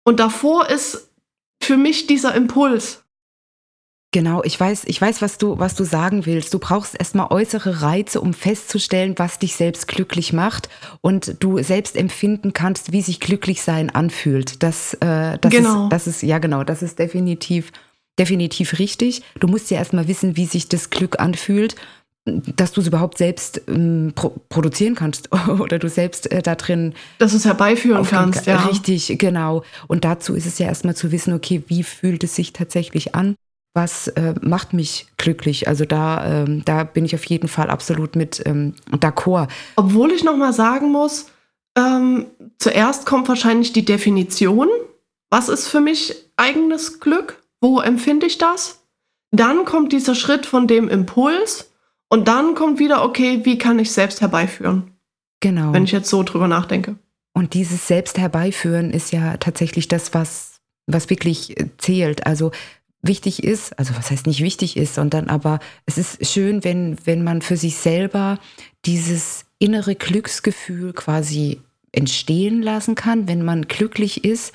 Und 0.04 0.18
davor 0.18 0.68
ist 0.68 1.12
für 1.62 1.76
mich 1.76 2.08
dieser 2.08 2.34
Impuls. 2.34 3.04
Genau, 4.10 4.42
ich 4.42 4.58
weiß, 4.58 4.82
ich 4.86 5.00
weiß, 5.00 5.22
was 5.22 5.38
du, 5.38 5.60
was 5.60 5.76
du 5.76 5.84
sagen 5.84 6.26
willst. 6.26 6.52
Du 6.52 6.58
brauchst 6.58 6.98
erstmal 6.98 7.28
äußere 7.30 7.82
Reize, 7.82 8.20
um 8.20 8.34
festzustellen, 8.34 9.14
was 9.16 9.38
dich 9.38 9.54
selbst 9.54 9.86
glücklich 9.86 10.32
macht 10.32 10.68
und 11.02 11.36
du 11.38 11.62
selbst 11.62 11.96
empfinden 11.96 12.52
kannst, 12.52 12.90
wie 12.90 13.00
sich 13.00 13.20
glücklich 13.20 13.62
sein 13.62 13.90
anfühlt. 13.90 14.64
Das, 14.64 14.94
äh, 14.94 15.38
das 15.38 15.52
genau. 15.52 15.84
ist, 15.84 15.92
das 15.92 16.06
ist, 16.08 16.22
ja 16.24 16.40
genau, 16.40 16.64
das 16.64 16.82
ist 16.82 16.98
definitiv, 16.98 17.70
definitiv 18.18 18.80
richtig. 18.80 19.22
Du 19.38 19.46
musst 19.46 19.70
ja 19.70 19.78
erstmal 19.78 20.08
wissen, 20.08 20.36
wie 20.36 20.46
sich 20.46 20.68
das 20.68 20.90
Glück 20.90 21.20
anfühlt, 21.20 21.76
dass 22.24 22.72
du 22.72 22.80
es 22.80 22.86
überhaupt 22.86 23.18
selbst 23.18 23.62
ähm, 23.66 24.12
pro 24.14 24.30
produzieren 24.48 24.94
kannst 24.94 25.30
oder 25.48 25.78
du 25.78 25.88
selbst 25.88 26.30
äh, 26.30 26.42
da 26.42 26.54
drin. 26.54 26.94
Dass 27.18 27.32
du 27.32 27.38
es 27.38 27.44
herbeiführen 27.44 28.04
kannst, 28.04 28.46
ja. 28.46 28.64
Richtig, 28.64 29.18
genau. 29.18 29.64
Und 29.88 30.04
dazu 30.04 30.34
ist 30.34 30.46
es 30.46 30.58
ja 30.58 30.66
erstmal 30.66 30.94
zu 30.94 31.10
wissen, 31.10 31.34
okay, 31.34 31.62
wie 31.66 31.82
fühlt 31.82 32.22
es 32.24 32.34
sich 32.34 32.52
tatsächlich 32.52 33.14
an? 33.14 33.34
was 33.74 34.08
äh, 34.08 34.34
macht 34.42 34.74
mich 34.74 35.06
glücklich. 35.16 35.66
Also 35.66 35.84
da, 35.84 36.42
ähm, 36.42 36.62
da 36.64 36.84
bin 36.84 37.04
ich 37.04 37.14
auf 37.14 37.24
jeden 37.24 37.48
Fall 37.48 37.70
absolut 37.70 38.16
mit 38.16 38.42
ähm, 38.44 38.74
d'accord. 38.90 39.48
Obwohl 39.76 40.12
ich 40.12 40.24
nochmal 40.24 40.52
sagen 40.52 40.92
muss, 40.92 41.30
ähm, 41.76 42.26
zuerst 42.58 43.06
kommt 43.06 43.28
wahrscheinlich 43.28 43.72
die 43.72 43.84
Definition. 43.84 44.68
Was 45.30 45.48
ist 45.48 45.68
für 45.68 45.80
mich 45.80 46.14
eigenes 46.36 47.00
Glück? 47.00 47.42
Wo 47.60 47.80
empfinde 47.80 48.26
ich 48.26 48.36
das? 48.36 48.82
Dann 49.30 49.64
kommt 49.64 49.92
dieser 49.92 50.14
Schritt 50.14 50.44
von 50.44 50.66
dem 50.66 50.88
Impuls 50.90 51.71
und 52.12 52.28
dann 52.28 52.54
kommt 52.54 52.78
wieder, 52.78 53.02
okay, 53.04 53.40
wie 53.44 53.56
kann 53.56 53.78
ich 53.78 53.90
selbst 53.90 54.20
herbeiführen? 54.20 54.90
Genau. 55.40 55.72
Wenn 55.72 55.84
ich 55.84 55.92
jetzt 55.92 56.10
so 56.10 56.22
drüber 56.22 56.46
nachdenke. 56.46 56.96
Und 57.32 57.54
dieses 57.54 57.88
Selbst 57.88 58.18
herbeiführen 58.18 58.90
ist 58.90 59.12
ja 59.12 59.38
tatsächlich 59.38 59.88
das, 59.88 60.12
was, 60.12 60.60
was 60.86 61.08
wirklich 61.08 61.58
äh, 61.58 61.70
zählt. 61.78 62.26
Also 62.26 62.50
wichtig 63.00 63.42
ist, 63.42 63.78
also 63.78 63.96
was 63.96 64.10
heißt 64.10 64.26
nicht 64.26 64.42
wichtig 64.42 64.76
ist, 64.76 64.94
sondern 64.94 65.30
aber 65.30 65.58
es 65.86 65.96
ist 65.96 66.26
schön, 66.26 66.64
wenn, 66.64 66.98
wenn 67.06 67.24
man 67.24 67.40
für 67.40 67.56
sich 67.56 67.76
selber 67.76 68.38
dieses 68.84 69.46
innere 69.58 69.94
Glücksgefühl 69.94 70.92
quasi 70.92 71.62
entstehen 71.92 72.60
lassen 72.60 72.94
kann, 72.94 73.26
wenn 73.26 73.42
man 73.42 73.68
glücklich 73.68 74.22
ist 74.22 74.52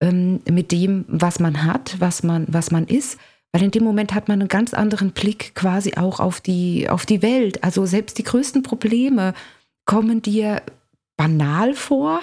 ähm, 0.00 0.40
mit 0.50 0.72
dem, 0.72 1.04
was 1.06 1.38
man 1.38 1.62
hat, 1.62 2.00
was 2.00 2.24
man, 2.24 2.46
was 2.48 2.72
man 2.72 2.88
ist. 2.88 3.16
Weil 3.52 3.62
in 3.62 3.70
dem 3.70 3.84
Moment 3.84 4.14
hat 4.14 4.28
man 4.28 4.40
einen 4.40 4.48
ganz 4.48 4.74
anderen 4.74 5.12
Blick 5.12 5.54
quasi 5.54 5.94
auch 5.96 6.20
auf 6.20 6.40
die, 6.40 6.88
auf 6.88 7.06
die 7.06 7.22
Welt. 7.22 7.64
Also 7.64 7.86
selbst 7.86 8.18
die 8.18 8.24
größten 8.24 8.62
Probleme 8.62 9.34
kommen 9.84 10.20
dir 10.20 10.62
banal 11.16 11.74
vor, 11.74 12.20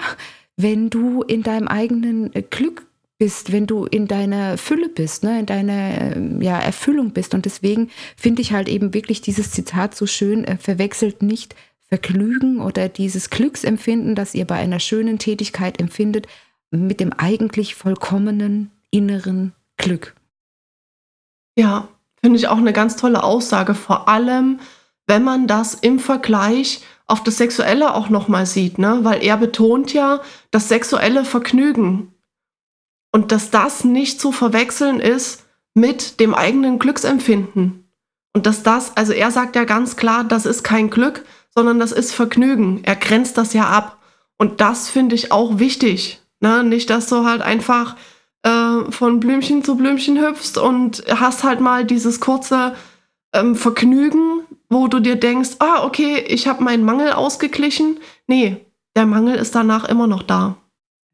wenn 0.56 0.90
du 0.90 1.22
in 1.22 1.42
deinem 1.42 1.66
eigenen 1.66 2.30
Glück 2.50 2.86
bist, 3.18 3.52
wenn 3.52 3.66
du 3.66 3.84
in 3.86 4.06
deiner 4.06 4.58
Fülle 4.58 4.88
bist, 4.88 5.24
ne, 5.24 5.40
in 5.40 5.46
deiner 5.46 6.42
ja, 6.42 6.58
Erfüllung 6.58 7.10
bist. 7.10 7.34
Und 7.34 7.44
deswegen 7.44 7.90
finde 8.16 8.42
ich 8.42 8.52
halt 8.52 8.68
eben 8.68 8.94
wirklich 8.94 9.20
dieses 9.20 9.50
Zitat 9.50 9.94
so 9.94 10.06
schön, 10.06 10.44
äh, 10.44 10.56
verwechselt 10.56 11.22
nicht 11.22 11.54
Vergnügen 11.88 12.60
oder 12.60 12.88
dieses 12.88 13.30
Glücksempfinden, 13.30 14.14
das 14.14 14.34
ihr 14.34 14.46
bei 14.46 14.56
einer 14.56 14.80
schönen 14.80 15.18
Tätigkeit 15.18 15.80
empfindet, 15.80 16.26
mit 16.70 16.98
dem 16.98 17.12
eigentlich 17.12 17.74
vollkommenen 17.74 18.70
inneren 18.90 19.52
Glück. 19.76 20.14
Ja, 21.56 21.88
finde 22.20 22.38
ich 22.38 22.48
auch 22.48 22.58
eine 22.58 22.72
ganz 22.72 22.96
tolle 22.96 23.22
Aussage, 23.22 23.74
vor 23.74 24.08
allem 24.08 24.60
wenn 25.06 25.22
man 25.22 25.46
das 25.46 25.74
im 25.74 25.98
Vergleich 25.98 26.82
auf 27.06 27.22
das 27.22 27.36
Sexuelle 27.36 27.94
auch 27.94 28.08
nochmal 28.08 28.46
sieht, 28.46 28.78
ne? 28.78 29.00
weil 29.02 29.22
er 29.22 29.36
betont 29.36 29.92
ja 29.92 30.20
das 30.50 30.68
sexuelle 30.68 31.24
Vergnügen 31.24 32.14
und 33.12 33.30
dass 33.30 33.50
das 33.50 33.84
nicht 33.84 34.20
zu 34.20 34.32
verwechseln 34.32 35.00
ist 35.00 35.44
mit 35.74 36.20
dem 36.20 36.34
eigenen 36.34 36.78
Glücksempfinden. 36.78 37.84
Und 38.32 38.46
dass 38.46 38.62
das, 38.62 38.96
also 38.96 39.12
er 39.12 39.30
sagt 39.30 39.54
ja 39.54 39.64
ganz 39.64 39.96
klar, 39.96 40.24
das 40.24 40.46
ist 40.46 40.64
kein 40.64 40.90
Glück, 40.90 41.24
sondern 41.50 41.78
das 41.78 41.92
ist 41.92 42.12
Vergnügen. 42.12 42.82
Er 42.82 42.96
grenzt 42.96 43.38
das 43.38 43.52
ja 43.52 43.68
ab. 43.68 43.98
Und 44.38 44.60
das 44.60 44.88
finde 44.88 45.14
ich 45.14 45.30
auch 45.30 45.58
wichtig. 45.58 46.20
Ne? 46.40 46.64
Nicht, 46.64 46.90
dass 46.90 47.06
du 47.06 47.24
halt 47.24 47.42
einfach 47.42 47.96
von 48.90 49.20
Blümchen 49.20 49.64
zu 49.64 49.76
Blümchen 49.76 50.20
hüpfst 50.20 50.58
und 50.58 51.04
hast 51.08 51.44
halt 51.44 51.60
mal 51.60 51.84
dieses 51.84 52.20
kurze 52.20 52.74
ähm, 53.32 53.56
Vergnügen, 53.56 54.42
wo 54.68 54.88
du 54.88 55.00
dir 55.00 55.16
denkst, 55.16 55.56
ah, 55.58 55.84
okay, 55.84 56.18
ich 56.26 56.46
habe 56.46 56.62
meinen 56.64 56.84
Mangel 56.84 57.12
ausgeglichen. 57.12 57.98
Nee, 58.26 58.64
der 58.96 59.06
Mangel 59.06 59.36
ist 59.36 59.54
danach 59.54 59.84
immer 59.84 60.06
noch 60.06 60.22
da. 60.22 60.56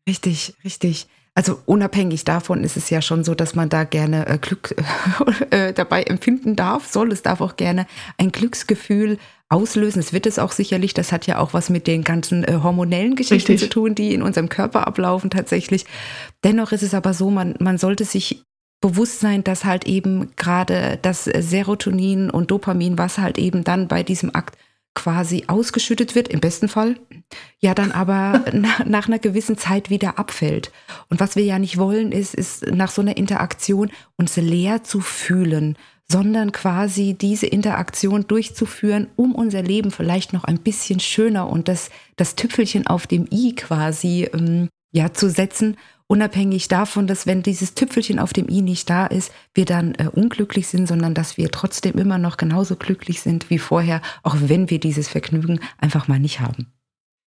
Richtig, 0.09 0.55
richtig. 0.65 1.09
Also 1.35 1.59
unabhängig 1.65 2.25
davon 2.25 2.65
ist 2.65 2.77
es 2.77 2.91
ja 2.91 3.01
schon 3.01 3.25
so, 3.25 3.35
dass 3.35 3.55
man 3.55 3.69
da 3.69 3.85
gerne 3.85 4.27
äh, 4.27 4.39
Glück 4.39 4.75
äh, 5.51 5.73
dabei 5.73 6.03
empfinden 6.03 6.57
darf, 6.57 6.87
soll. 6.87 7.13
Es 7.13 7.23
darf 7.23 7.41
auch 7.41 7.57
gerne 7.57 7.87
ein 8.19 8.33
Glücksgefühl 8.33 9.19
auslösen. 9.51 10.01
Es 10.01 10.13
wird 10.13 10.27
es 10.27 10.39
auch 10.39 10.53
sicherlich. 10.53 10.95
Das 10.95 11.13
hat 11.13 11.27
ja 11.27 11.39
auch 11.39 11.53
was 11.53 11.69
mit 11.69 11.87
den 11.87 12.05
ganzen 12.05 12.45
äh, 12.45 12.61
hormonellen 12.63 13.17
Geschichten 13.17 13.53
Richtig. 13.53 13.69
zu 13.69 13.75
tun, 13.75 13.95
die 13.95 14.15
in 14.15 14.23
unserem 14.23 14.49
Körper 14.49 14.87
ablaufen 14.87 15.29
tatsächlich. 15.29 15.85
Dennoch 16.45 16.73
ist 16.73 16.83
es 16.83 16.95
aber 16.95 17.13
so, 17.13 17.31
man, 17.31 17.57
man 17.59 17.77
sollte 17.77 18.05
sich 18.05 18.45
bewusst 18.81 19.21
sein, 19.21 19.45
dass 19.45 19.65
halt 19.65 19.87
eben 19.87 20.35
gerade 20.37 20.99
das 21.03 21.25
Serotonin 21.25 22.31
und 22.31 22.51
Dopamin, 22.51 22.97
was 22.97 23.19
halt 23.19 23.37
eben 23.37 23.65
dann 23.65 23.89
bei 23.89 24.03
diesem 24.03 24.35
Akt 24.35 24.57
quasi 24.95 25.45
ausgeschüttet 25.47 26.15
wird, 26.15 26.29
im 26.29 26.41
besten 26.41 26.69
Fall, 26.69 26.97
ja 27.59 27.75
dann 27.75 27.93
aber 27.93 28.45
nach, 28.53 28.85
nach 28.85 29.09
einer 29.09 29.19
gewissen 29.19 29.59
Zeit 29.59 29.91
wieder 29.91 30.19
abfällt. 30.19 30.71
Und 31.09 31.21
was 31.21 31.37
wir 31.37 31.45
ja 31.45 31.59
nicht 31.59 31.77
wollen, 31.77 32.13
ist, 32.13 32.35
ist 32.35 32.67
nach 32.67 32.91
so 32.91 33.03
einer 33.03 33.17
Interaktion 33.17 33.91
uns 34.17 34.37
leer 34.37 34.85
zu 34.85 35.01
fühlen, 35.01 35.77
sondern 36.11 36.53
quasi 36.53 37.15
diese 37.15 37.47
Interaktion 37.47 38.27
durchzuführen, 38.27 39.09
um 39.17 39.35
unser 39.35 39.63
Leben 39.63 39.91
vielleicht 39.91 40.33
noch 40.33 40.45
ein 40.45 40.59
bisschen 40.59 41.01
schöner 41.01 41.49
und 41.49 41.69
das, 41.69 41.91
das 42.17 42.35
Tüpfelchen 42.35 42.87
auf 42.87 43.07
dem 43.07 43.27
i 43.31 43.55
quasi 43.55 44.29
ähm, 44.33 44.69
ja 44.93 45.13
zu 45.13 45.31
setzen 45.31 45.77
unabhängig 46.11 46.67
davon, 46.67 47.07
dass 47.07 47.29
wenn 47.29 47.45
dieses 47.45 47.75
Tüpfelchen 47.75 48.19
auf 48.19 48.33
dem 48.33 48.49
i 48.49 48.63
nicht 48.63 48.91
da 48.91 49.07
ist, 49.07 49.33
wir 49.55 49.65
dann 49.65 49.95
äh, 49.95 50.09
unglücklich 50.13 50.67
sind, 50.67 50.89
sondern 50.89 51.15
dass 51.15 51.37
wir 51.37 51.53
trotzdem 51.53 51.97
immer 51.99 52.19
noch 52.19 52.37
genauso 52.37 52.75
glücklich 52.75 53.23
sind 53.23 53.49
wie 53.49 53.61
vorher, 53.61 54.03
auch 54.25 54.35
wenn 54.41 54.71
wir 54.71 54.81
dieses 54.81 55.07
Vergnügen 55.07 55.61
einfach 55.79 56.09
mal 56.09 56.19
nicht 56.19 56.41
haben. 56.41 56.67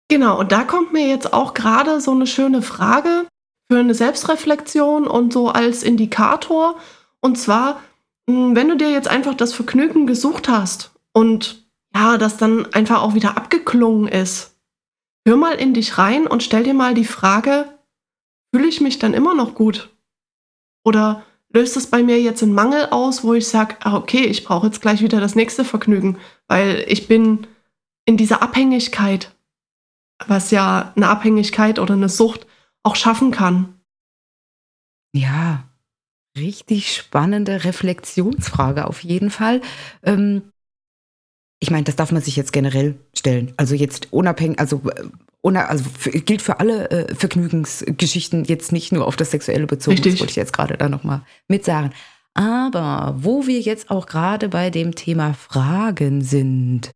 Genau, 0.07 0.39
und 0.39 0.53
da 0.53 0.63
kommt 0.63 0.93
mir 0.93 1.09
jetzt 1.09 1.33
auch 1.33 1.53
gerade 1.53 1.99
so 1.99 2.11
eine 2.11 2.25
schöne 2.25 2.61
Frage 2.61 3.27
für 3.69 3.79
eine 3.79 3.93
Selbstreflexion 3.93 5.07
und 5.07 5.33
so 5.33 5.49
als 5.49 5.83
Indikator. 5.83 6.77
Und 7.19 7.37
zwar, 7.37 7.81
wenn 8.29 8.69
du 8.69 8.77
dir 8.77 8.91
jetzt 8.91 9.07
einfach 9.07 9.33
das 9.33 9.53
Vergnügen 9.53 10.05
gesucht 10.05 10.49
hast 10.49 10.91
und 11.13 11.67
ja, 11.95 12.17
das 12.17 12.37
dann 12.37 12.71
einfach 12.73 13.01
auch 13.01 13.15
wieder 13.15 13.37
abgeklungen 13.37 14.07
ist, 14.07 14.55
hör 15.25 15.35
mal 15.35 15.55
in 15.55 15.73
dich 15.73 15.97
rein 15.97 16.27
und 16.27 16.43
stell 16.43 16.63
dir 16.63 16.73
mal 16.73 16.93
die 16.93 17.05
Frage, 17.05 17.65
fühle 18.53 18.67
ich 18.67 18.81
mich 18.81 18.99
dann 18.99 19.13
immer 19.13 19.33
noch 19.33 19.55
gut? 19.55 19.89
Oder 20.83 21.23
löst 21.51 21.77
es 21.77 21.87
bei 21.87 22.03
mir 22.03 22.21
jetzt 22.21 22.43
einen 22.43 22.53
Mangel 22.53 22.87
aus, 22.91 23.23
wo 23.23 23.33
ich 23.33 23.47
sage, 23.47 23.77
ah, 23.79 23.95
okay, 23.95 24.25
ich 24.25 24.43
brauche 24.43 24.67
jetzt 24.67 24.81
gleich 24.81 25.01
wieder 25.01 25.19
das 25.19 25.35
nächste 25.35 25.65
Vergnügen, 25.65 26.17
weil 26.47 26.85
ich 26.87 27.07
bin 27.07 27.47
in 28.05 28.17
dieser 28.17 28.41
Abhängigkeit, 28.41 29.35
was 30.27 30.51
ja 30.51 30.93
eine 30.95 31.09
Abhängigkeit 31.09 31.79
oder 31.79 31.93
eine 31.95 32.09
Sucht 32.09 32.45
auch 32.83 32.95
schaffen 32.95 33.31
kann. 33.31 33.81
Ja, 35.13 35.68
richtig 36.37 36.95
spannende 36.95 37.63
Reflexionsfrage 37.63 38.87
auf 38.87 39.03
jeden 39.03 39.29
Fall. 39.29 39.61
Ähm, 40.03 40.51
ich 41.59 41.71
meine, 41.71 41.83
das 41.83 41.95
darf 41.95 42.11
man 42.11 42.21
sich 42.21 42.35
jetzt 42.35 42.53
generell 42.53 42.95
stellen. 43.13 43.53
Also 43.57 43.75
jetzt 43.75 44.13
unabhängig, 44.13 44.59
also, 44.59 44.81
also 45.43 45.83
für, 45.97 46.11
gilt 46.11 46.41
für 46.41 46.59
alle 46.59 46.89
äh, 46.89 47.15
Vergnügensgeschichten 47.15 48.45
jetzt 48.45 48.71
nicht 48.71 48.91
nur 48.91 49.05
auf 49.05 49.17
das 49.17 49.31
Sexuelle 49.31 49.67
bezogen. 49.67 49.95
Richtig. 49.95 50.13
Das 50.13 50.19
wollte 50.21 50.31
ich 50.31 50.37
jetzt 50.37 50.53
gerade 50.53 50.77
da 50.77 50.87
nochmal 50.87 51.21
mit 51.47 51.65
sagen. 51.65 51.91
Aber 52.33 53.15
wo 53.17 53.47
wir 53.47 53.59
jetzt 53.59 53.89
auch 53.89 54.05
gerade 54.05 54.47
bei 54.47 54.69
dem 54.69 54.95
Thema 54.95 55.33
Fragen 55.33 56.21
sind, 56.21 56.91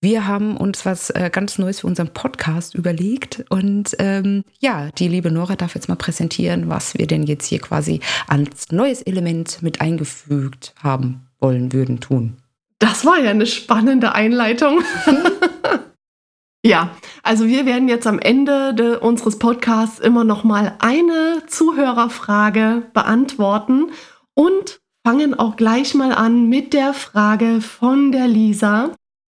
wir 0.00 0.28
haben 0.28 0.56
uns 0.56 0.86
was 0.86 1.10
äh, 1.10 1.28
ganz 1.32 1.58
Neues 1.58 1.80
für 1.80 1.88
unseren 1.88 2.12
Podcast 2.12 2.74
überlegt 2.74 3.44
und 3.48 3.96
ähm, 3.98 4.44
ja, 4.60 4.90
die 4.92 5.08
liebe 5.08 5.30
Nora 5.30 5.56
darf 5.56 5.74
jetzt 5.74 5.88
mal 5.88 5.96
präsentieren, 5.96 6.68
was 6.68 6.96
wir 6.96 7.08
denn 7.08 7.24
jetzt 7.24 7.46
hier 7.46 7.58
quasi 7.58 8.00
als 8.28 8.70
neues 8.70 9.02
Element 9.02 9.60
mit 9.62 9.80
eingefügt 9.80 10.74
haben 10.80 11.26
wollen 11.40 11.72
würden 11.72 12.00
tun. 12.00 12.36
Das 12.78 13.04
war 13.04 13.18
ja 13.18 13.30
eine 13.30 13.46
spannende 13.46 14.14
Einleitung. 14.14 14.82
ja, 16.64 16.90
also 17.24 17.46
wir 17.46 17.66
werden 17.66 17.88
jetzt 17.88 18.06
am 18.06 18.20
Ende 18.20 18.74
de, 18.74 18.98
unseres 18.98 19.40
Podcasts 19.40 19.98
immer 19.98 20.22
noch 20.22 20.44
mal 20.44 20.76
eine 20.78 21.42
Zuhörerfrage 21.48 22.84
beantworten 22.94 23.90
und 24.34 24.78
fangen 25.04 25.36
auch 25.36 25.56
gleich 25.56 25.94
mal 25.94 26.12
an 26.12 26.48
mit 26.48 26.72
der 26.72 26.94
Frage 26.94 27.60
von 27.60 28.12
der 28.12 28.28
Lisa. 28.28 28.92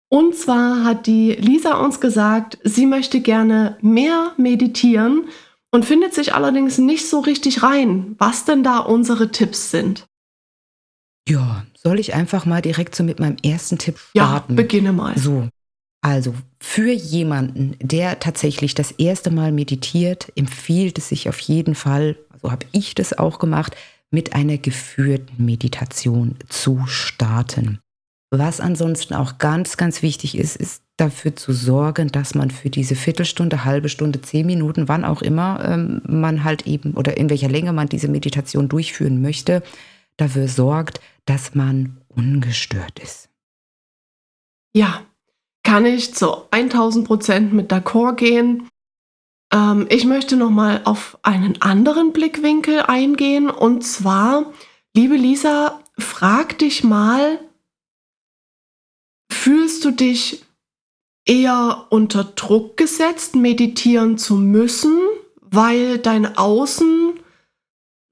Und 0.09 0.35
zwar 0.35 0.83
hat 0.83 1.05
die 1.05 1.33
Lisa 1.33 1.83
uns 1.83 2.01
gesagt, 2.01 2.57
sie 2.63 2.87
möchte 2.87 3.21
gerne 3.21 3.77
mehr 3.81 4.33
meditieren 4.37 5.27
und 5.71 5.85
findet 5.85 6.15
sich 6.15 6.33
allerdings 6.33 6.79
nicht 6.79 7.07
so 7.07 7.19
richtig 7.19 7.61
rein, 7.61 8.15
was 8.17 8.43
denn 8.45 8.63
da 8.63 8.79
unsere 8.79 9.31
Tipps 9.31 9.69
sind. 9.69 10.05
Ja, 11.27 11.63
soll 11.77 11.99
ich 11.99 12.15
einfach 12.15 12.47
mal 12.47 12.61
direkt 12.61 12.95
so 12.95 13.03
mit 13.03 13.19
meinem 13.19 13.37
ersten 13.43 13.77
Tipp 13.77 13.99
starten? 13.99 14.53
Ja, 14.53 14.55
beginne 14.55 14.93
mal. 14.93 15.15
So, 15.15 15.47
also 16.01 16.33
für 16.59 16.91
jemanden, 16.91 17.75
der 17.79 18.19
tatsächlich 18.19 18.73
das 18.73 18.91
erste 18.91 19.29
Mal 19.29 19.51
meditiert, 19.51 20.31
empfiehlt 20.35 20.97
es 20.97 21.09
sich 21.09 21.29
auf 21.29 21.39
jeden 21.39 21.75
Fall, 21.75 22.17
so 22.41 22.51
habe 22.51 22.65
ich 22.71 22.95
das 22.95 23.15
auch 23.17 23.37
gemacht, 23.37 23.75
mit 24.09 24.33
einer 24.33 24.57
geführten 24.57 25.45
Meditation 25.45 26.35
zu 26.47 26.83
starten. 26.87 27.79
Was 28.31 28.59
ansonsten 28.59 29.15
auch 29.15 29.39
ganz, 29.39 29.75
ganz 29.75 30.03
wichtig 30.03 30.37
ist, 30.37 30.55
ist 30.55 30.83
dafür 30.97 31.35
zu 31.35 31.51
sorgen, 31.51 32.09
dass 32.09 32.35
man 32.35 32.51
für 32.51 32.69
diese 32.69 32.95
Viertelstunde, 32.95 33.65
halbe 33.65 33.89
Stunde, 33.89 34.21
zehn 34.21 34.45
Minuten, 34.45 34.87
wann 34.87 35.03
auch 35.03 35.23
immer 35.23 35.63
ähm, 35.65 36.01
man 36.05 36.43
halt 36.43 36.67
eben 36.67 36.93
oder 36.93 37.17
in 37.17 37.29
welcher 37.29 37.49
Länge 37.49 37.73
man 37.73 37.89
diese 37.89 38.07
Meditation 38.07 38.69
durchführen 38.69 39.21
möchte, 39.21 39.63
dafür 40.17 40.47
sorgt, 40.47 41.01
dass 41.25 41.55
man 41.55 41.97
ungestört 42.09 42.99
ist. 42.99 43.29
Ja, 44.73 45.01
kann 45.63 45.85
ich 45.85 46.13
zu 46.13 46.51
1000 46.51 47.07
Prozent 47.07 47.53
mit 47.53 47.71
d'accord 47.71 48.15
gehen. 48.15 48.69
Ähm, 49.51 49.87
ich 49.89 50.05
möchte 50.05 50.35
nochmal 50.35 50.81
auf 50.83 51.17
einen 51.23 51.61
anderen 51.63 52.13
Blickwinkel 52.13 52.81
eingehen 52.81 53.49
und 53.49 53.83
zwar, 53.83 54.53
liebe 54.95 55.15
Lisa, 55.15 55.79
frag 55.97 56.59
dich 56.59 56.83
mal, 56.83 57.39
Fühlst 59.41 59.85
du 59.85 59.91
dich 59.91 60.43
eher 61.25 61.85
unter 61.91 62.25
Druck 62.25 62.75
gesetzt, 62.75 63.37
meditieren 63.37 64.17
zu 64.17 64.35
müssen, 64.35 64.99
weil 65.39 65.97
dein 65.97 66.37
Außen 66.37 67.13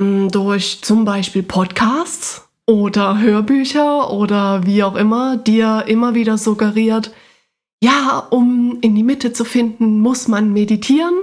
hm, 0.01 0.31
durch 0.31 0.81
zum 0.83 1.03
Beispiel 1.03 1.43
Podcasts 1.43 2.47
oder 2.65 3.19
Hörbücher 3.19 4.09
oder 4.09 4.65
wie 4.65 4.83
auch 4.83 4.95
immer 4.95 5.35
dir 5.35 5.83
immer 5.87 6.15
wieder 6.15 6.37
suggeriert, 6.37 7.11
ja, 7.83 8.25
um 8.29 8.77
in 8.79 8.95
die 8.95 9.03
Mitte 9.03 9.33
zu 9.33 9.43
finden, 9.43 9.99
muss 9.99 10.29
man 10.29 10.53
meditieren? 10.53 11.13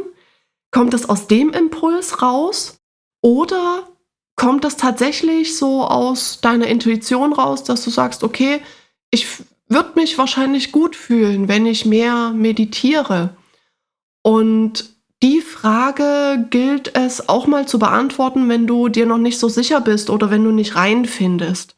Kommt 0.70 0.92
es 0.92 1.08
aus 1.08 1.28
dem 1.28 1.48
Impuls 1.48 2.20
raus? 2.20 2.78
Oder 3.22 3.88
kommt 4.36 4.64
das 4.64 4.76
tatsächlich 4.76 5.56
so 5.56 5.82
aus 5.82 6.42
deiner 6.42 6.66
Intuition 6.66 7.32
raus, 7.32 7.64
dass 7.64 7.82
du 7.82 7.88
sagst, 7.88 8.22
okay, 8.22 8.60
ich 9.10 9.26
würde 9.74 9.92
mich 9.96 10.16
wahrscheinlich 10.16 10.72
gut 10.72 10.96
fühlen, 10.96 11.48
wenn 11.48 11.66
ich 11.66 11.84
mehr 11.84 12.30
meditiere. 12.30 13.36
Und 14.22 14.94
die 15.22 15.40
Frage 15.40 16.46
gilt 16.50 16.96
es 16.96 17.28
auch 17.28 17.46
mal 17.46 17.66
zu 17.66 17.78
beantworten, 17.78 18.48
wenn 18.48 18.66
du 18.66 18.88
dir 18.88 19.04
noch 19.06 19.18
nicht 19.18 19.38
so 19.38 19.48
sicher 19.48 19.80
bist 19.80 20.08
oder 20.10 20.30
wenn 20.30 20.44
du 20.44 20.50
nicht 20.50 20.76
reinfindest. 20.76 21.76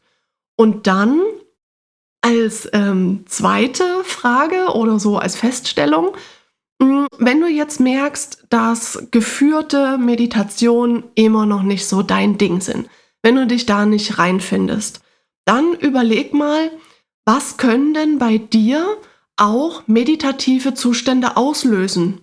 Und 0.55 0.87
dann 0.87 1.21
als 2.21 2.69
ähm, 2.73 3.23
zweite 3.27 4.03
Frage 4.03 4.73
oder 4.73 4.99
so 4.99 5.17
als 5.17 5.35
Feststellung, 5.35 6.15
hm, 6.81 7.07
wenn 7.17 7.39
du 7.39 7.47
jetzt 7.47 7.79
merkst, 7.79 8.45
dass 8.49 9.07
geführte 9.11 9.97
Meditationen 9.97 11.03
immer 11.15 11.45
noch 11.45 11.63
nicht 11.63 11.87
so 11.87 12.03
dein 12.03 12.37
Ding 12.37 12.61
sind, 12.61 12.89
wenn 13.23 13.35
du 13.35 13.47
dich 13.47 13.65
da 13.65 13.85
nicht 13.85 14.17
reinfindest, 14.17 15.01
dann 15.45 15.73
überleg 15.73 16.33
mal, 16.33 16.71
was 17.27 17.57
können 17.57 17.93
denn 17.93 18.19
bei 18.19 18.37
dir 18.37 18.87
auch 19.35 19.83
meditative 19.85 20.73
Zustände 20.73 21.35
auslösen? 21.35 22.21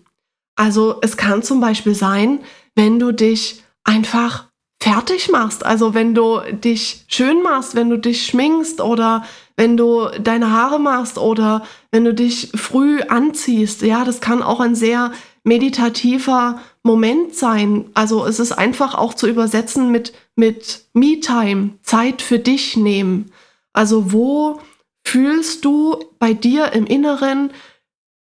Also 0.57 0.97
es 1.03 1.19
kann 1.19 1.43
zum 1.43 1.61
Beispiel 1.61 1.95
sein, 1.95 2.39
wenn 2.75 2.99
du 2.99 3.13
dich 3.13 3.63
einfach 3.85 4.47
fertig 4.83 5.31
machst, 5.31 5.67
also 5.67 5.93
wenn 5.93 6.15
du 6.15 6.41
dich 6.53 7.05
schön 7.09 7.43
machst, 7.43 7.75
wenn 7.75 7.91
du 7.91 7.99
dich 7.99 8.25
schminkst 8.25 8.81
oder 8.81 9.27
wenn 9.59 9.77
du 9.77 10.09
deine 10.23 10.53
Haare 10.53 10.81
machst 10.81 11.19
oder 11.19 11.67
wenn 11.91 12.07
du 12.07 12.15
dich 12.15 12.53
früh 12.55 13.03
anziehst. 13.03 13.83
Ja, 13.83 14.07
das 14.07 14.23
kann 14.23 14.43
auch 14.43 14.61
ein 14.61 14.75
sehr 14.75 15.13
meditativer 15.43 16.63
Moment 16.83 17.35
sein. 17.35 17.91
Also 17.93 18.25
es 18.25 18.41
ist 18.41 18.53
einfach 18.53 18.95
auch 18.95 19.13
zu 19.13 19.29
übersetzen 19.29 19.93
mit, 19.93 20.15
mit 20.35 20.87
Me-Time, 20.95 21.75
Zeit 21.83 22.23
für 22.23 22.39
dich 22.39 22.79
nehmen. 22.79 23.31
Also 23.75 24.11
wo 24.11 24.61
fühlst 25.07 25.65
du 25.65 26.05
bei 26.19 26.33
dir 26.35 26.73
im 26.73 26.87
Inneren, 26.87 27.51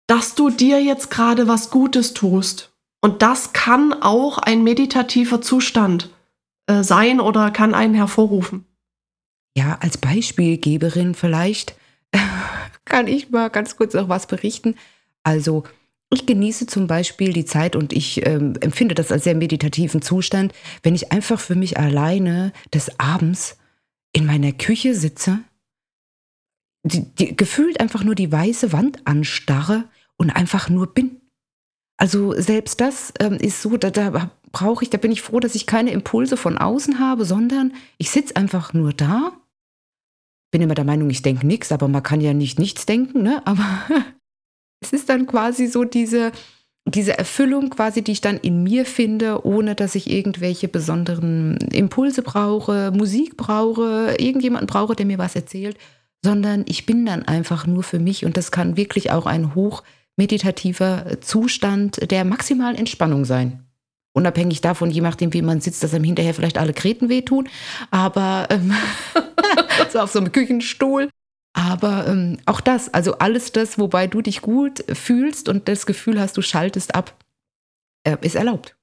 dass 0.07 0.35
du 0.35 0.51
dir 0.51 0.83
jetzt 0.83 1.11
gerade 1.11 1.49
was 1.49 1.71
Gutes 1.71 2.15
tust. 2.15 2.73
Und 3.01 3.23
das 3.23 3.53
kann 3.53 3.93
auch 3.93 4.39
ein 4.39 4.63
meditativer 4.63 5.41
Zustand 5.41 6.11
äh, 6.67 6.83
sein 6.83 7.21
oder 7.21 7.51
kann 7.51 7.75
einen 7.75 7.95
hervorrufen. 7.95 8.65
Ja, 9.57 9.79
als 9.81 9.99
Beispielgeberin 9.99 11.15
vielleicht 11.15 11.75
kann 12.85 13.07
ich 13.07 13.31
mal 13.31 13.51
ganz 13.51 13.77
kurz 13.77 13.95
noch 13.95 14.09
was 14.09 14.27
berichten. 14.27 14.77
Also 15.23 15.65
ich 16.11 16.27
genieße 16.27 16.67
zum 16.67 16.87
Beispiel 16.87 17.33
die 17.33 17.45
Zeit 17.45 17.75
und 17.75 17.93
ich 17.93 18.27
ähm, 18.27 18.55
empfinde 18.61 18.95
das 18.95 19.11
als 19.11 19.25
sehr 19.25 19.35
meditativen 19.35 20.03
Zustand, 20.03 20.53
wenn 20.83 20.95
ich 20.95 21.11
einfach 21.11 21.41
für 21.41 21.55
mich 21.55 21.79
alleine 21.79 22.53
des 22.73 23.01
Abends 23.01 23.57
in 24.13 24.27
meiner 24.27 24.53
Küche 24.53 24.95
sitze 24.95 25.41
die, 26.85 27.03
die, 27.15 27.37
gefühlt 27.37 27.81
einfach 27.81 28.05
nur 28.05 28.15
die 28.15 28.31
weiße 28.31 28.73
Wand 28.73 29.07
anstarre 29.07 29.85
und 30.17 30.31
einfach 30.31 30.69
nur 30.69 30.89
bin. 30.89 31.21
Also 31.97 32.33
selbst 32.33 32.81
das 32.81 33.13
ähm, 33.21 33.35
ist 33.35 33.63
so, 33.63 33.77
da, 33.77 33.91
da 33.91 34.31
brauche 34.51 34.85
ich, 34.85 34.91
da 34.91 34.99
bin 34.99 35.13
ich 35.13 35.23
froh, 35.23 35.41
dass 35.41 35.55
ich 35.55 35.67
keine 35.67 35.93
Impulse 35.93 36.37
von 36.37 36.59
außen 36.59 36.99
habe, 36.99 37.25
sondern 37.25 37.73
ich 37.99 38.11
sitze 38.11 38.37
einfach 38.37 38.73
nur 38.73 38.93
da. 38.93 39.33
Bin 40.51 40.63
immer 40.63 40.75
der 40.75 40.85
Meinung, 40.85 41.09
ich 41.11 41.23
denke 41.23 41.47
nichts, 41.47 41.73
aber 41.73 41.89
man 41.89 42.03
kann 42.03 42.21
ja 42.21 42.35
nicht 42.35 42.59
nichts 42.59 42.85
denken, 42.87 43.23
ne? 43.23 43.43
Aber 43.47 43.65
es 44.81 44.93
ist 44.93 45.09
dann 45.09 45.27
quasi 45.27 45.67
so 45.67 45.85
diese, 45.85 46.33
diese 46.85 47.17
Erfüllung 47.17 47.71
quasi, 47.71 48.03
die 48.03 48.13
ich 48.13 48.21
dann 48.21 48.37
in 48.39 48.63
mir 48.63 48.85
finde, 48.85 49.47
ohne 49.47 49.75
dass 49.75 49.95
ich 49.95 50.11
irgendwelche 50.11 50.69
besonderen 50.69 51.57
Impulse 51.73 52.23
brauche, 52.23 52.91
Musik 52.91 53.37
brauche, 53.37 54.17
irgendjemanden 54.19 54.67
brauche, 54.67 54.97
der 54.97 55.07
mir 55.07 55.19
was 55.19 55.37
erzählt, 55.37 55.79
sondern 56.25 56.65
ich 56.67 56.87
bin 56.87 57.05
dann 57.05 57.25
einfach 57.25 57.67
nur 57.67 57.83
für 57.83 57.99
mich 57.99 58.25
und 58.25 58.37
das 58.37 58.51
kann 58.53 58.77
wirklich 58.77 59.11
auch 59.11 59.27
ein 59.27 59.55
hochmeditativer 59.55 61.21
Zustand 61.21 62.11
der 62.11 62.25
maximalen 62.25 62.77
Entspannung 62.77 63.25
sein. 63.25 63.65
Unabhängig 64.15 64.61
davon, 64.61 64.91
je 64.91 65.01
nachdem, 65.01 65.33
wie 65.33 65.43
man 65.43 65.61
sitzt, 65.61 65.83
dass 65.83 65.95
einem 65.95 66.05
hinterher 66.05 66.35
vielleicht 66.35 66.59
alle 66.59 66.75
Kreten 66.75 67.09
wehtun, 67.09 67.49
aber 67.91 68.47
ähm, 68.51 68.75
so 69.91 70.01
auf 70.01 70.13
so 70.13 70.19
einem 70.19 70.33
Küchenstuhl. 70.33 71.09
Aber 71.55 72.07
ähm, 72.07 72.39
auch 72.47 72.61
das, 72.61 72.93
also 72.95 73.19
alles 73.19 73.53
das, 73.53 73.79
wobei 73.79 74.07
du 74.07 74.23
dich 74.23 74.41
gut 74.41 74.85
fühlst 74.93 75.49
und 75.49 75.69
das 75.69 75.87
Gefühl 75.87 76.19
hast, 76.21 76.37
du 76.37 76.43
schaltest 76.43 76.95
ab, 76.95 77.15
äh, 78.05 78.17
ist 78.21 78.37
erlaubt. 78.37 78.77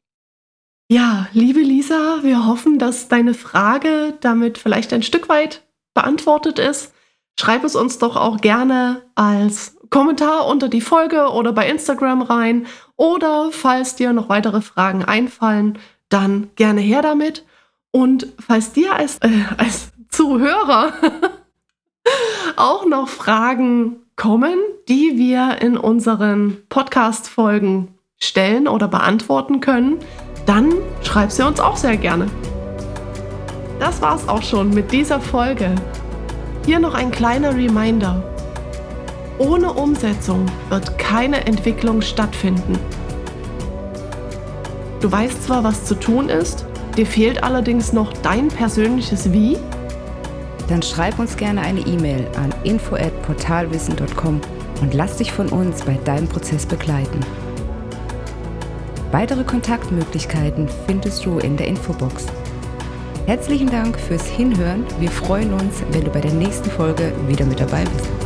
Ja, 0.91 1.28
liebe 1.34 1.60
Lisa, 1.60 2.19
wir 2.23 2.47
hoffen, 2.47 2.80
dass 2.80 3.08
deine 3.08 3.36
Frage 3.36 4.15
damit 4.21 4.58
vielleicht 4.58 4.91
ein 4.93 5.04
Stück 5.04 5.30
weit 5.30 5.63
beantwortet 5.93 6.58
ist. 6.58 6.93
Schreib 7.39 7.63
es 7.63 7.73
uns 7.73 7.99
doch 7.99 8.17
auch 8.17 8.41
gerne 8.41 9.02
als 9.15 9.78
Kommentar 9.89 10.45
unter 10.47 10.67
die 10.67 10.82
Folge 10.82 11.30
oder 11.30 11.54
bei 11.54 11.69
Instagram 11.69 12.21
rein. 12.21 12.67
Oder 12.97 13.52
falls 13.54 13.95
dir 13.95 14.12
noch 14.12 14.28
weitere 14.28 14.60
Fragen 14.60 15.06
einfallen, 15.06 15.80
dann 16.10 16.49
gerne 16.58 16.82
her 16.82 17.02
damit. 17.02 17.45
Und 17.91 18.28
falls 18.45 18.73
dir 18.73 18.93
als, 18.93 19.19
äh, 19.19 19.30
als 19.58 19.93
Zuhörer 20.10 20.91
auch 22.58 22.86
noch 22.86 23.08
Fragen 23.08 24.02
kommen, 24.17 24.60
die 24.89 25.17
wir 25.17 25.62
in 25.62 25.78
unseren 25.78 26.58
Podcast-Folgen 26.67 27.95
stellen 28.17 28.67
oder 28.67 28.89
beantworten 28.89 29.62
können, 29.62 29.99
dann 30.45 30.73
schreib 31.04 31.32
sie 31.32 31.47
uns 31.47 31.62
auch 31.62 31.78
sehr 31.78 31.95
gerne. 31.95 32.28
Das 33.80 34.02
war's 34.02 34.28
auch 34.28 34.43
schon 34.43 34.71
mit 34.71 34.91
dieser 34.91 35.21
Folge. 35.21 35.73
Hier 36.69 36.77
noch 36.77 36.93
ein 36.93 37.10
kleiner 37.10 37.55
Reminder. 37.55 38.21
Ohne 39.39 39.73
Umsetzung 39.73 40.45
wird 40.69 40.99
keine 40.99 41.47
Entwicklung 41.47 42.03
stattfinden. 42.03 42.77
Du 44.99 45.12
weißt 45.12 45.45
zwar, 45.45 45.63
was 45.63 45.86
zu 45.86 45.95
tun 45.95 46.29
ist, 46.29 46.67
dir 46.95 47.08
fehlt 47.08 47.43
allerdings 47.43 47.91
noch 47.91 48.13
dein 48.13 48.49
persönliches 48.49 49.34
Wie? 49.34 49.58
Dann 50.67 50.84
schreib 50.84 51.17
uns 51.17 51.38
gerne 51.38 51.62
eine 51.62 51.79
E-Mail 51.79 52.27
an 52.36 52.53
info@portalwissen.com 52.63 54.39
und 54.82 54.93
lass 54.93 55.17
dich 55.17 55.32
von 55.32 55.49
uns 55.49 55.82
bei 55.82 55.97
deinem 56.05 56.27
Prozess 56.27 56.67
begleiten. 56.67 57.21
Weitere 59.12 59.43
Kontaktmöglichkeiten 59.43 60.69
findest 60.86 61.25
du 61.25 61.39
in 61.39 61.58
der 61.58 61.65
Infobox. 61.65 62.27
Herzlichen 63.30 63.70
Dank 63.70 64.00
fürs 64.00 64.26
Hinhören. 64.26 64.88
Wir 64.98 65.12
freuen 65.12 65.54
uns, 65.54 65.84
wenn 65.92 66.04
du 66.04 66.10
bei 66.10 66.20
der 66.20 66.34
nächsten 66.34 66.68
Folge 66.68 67.13
wieder 67.28 67.46
mit 67.46 67.60
dabei 67.60 67.84
bist. 67.84 68.18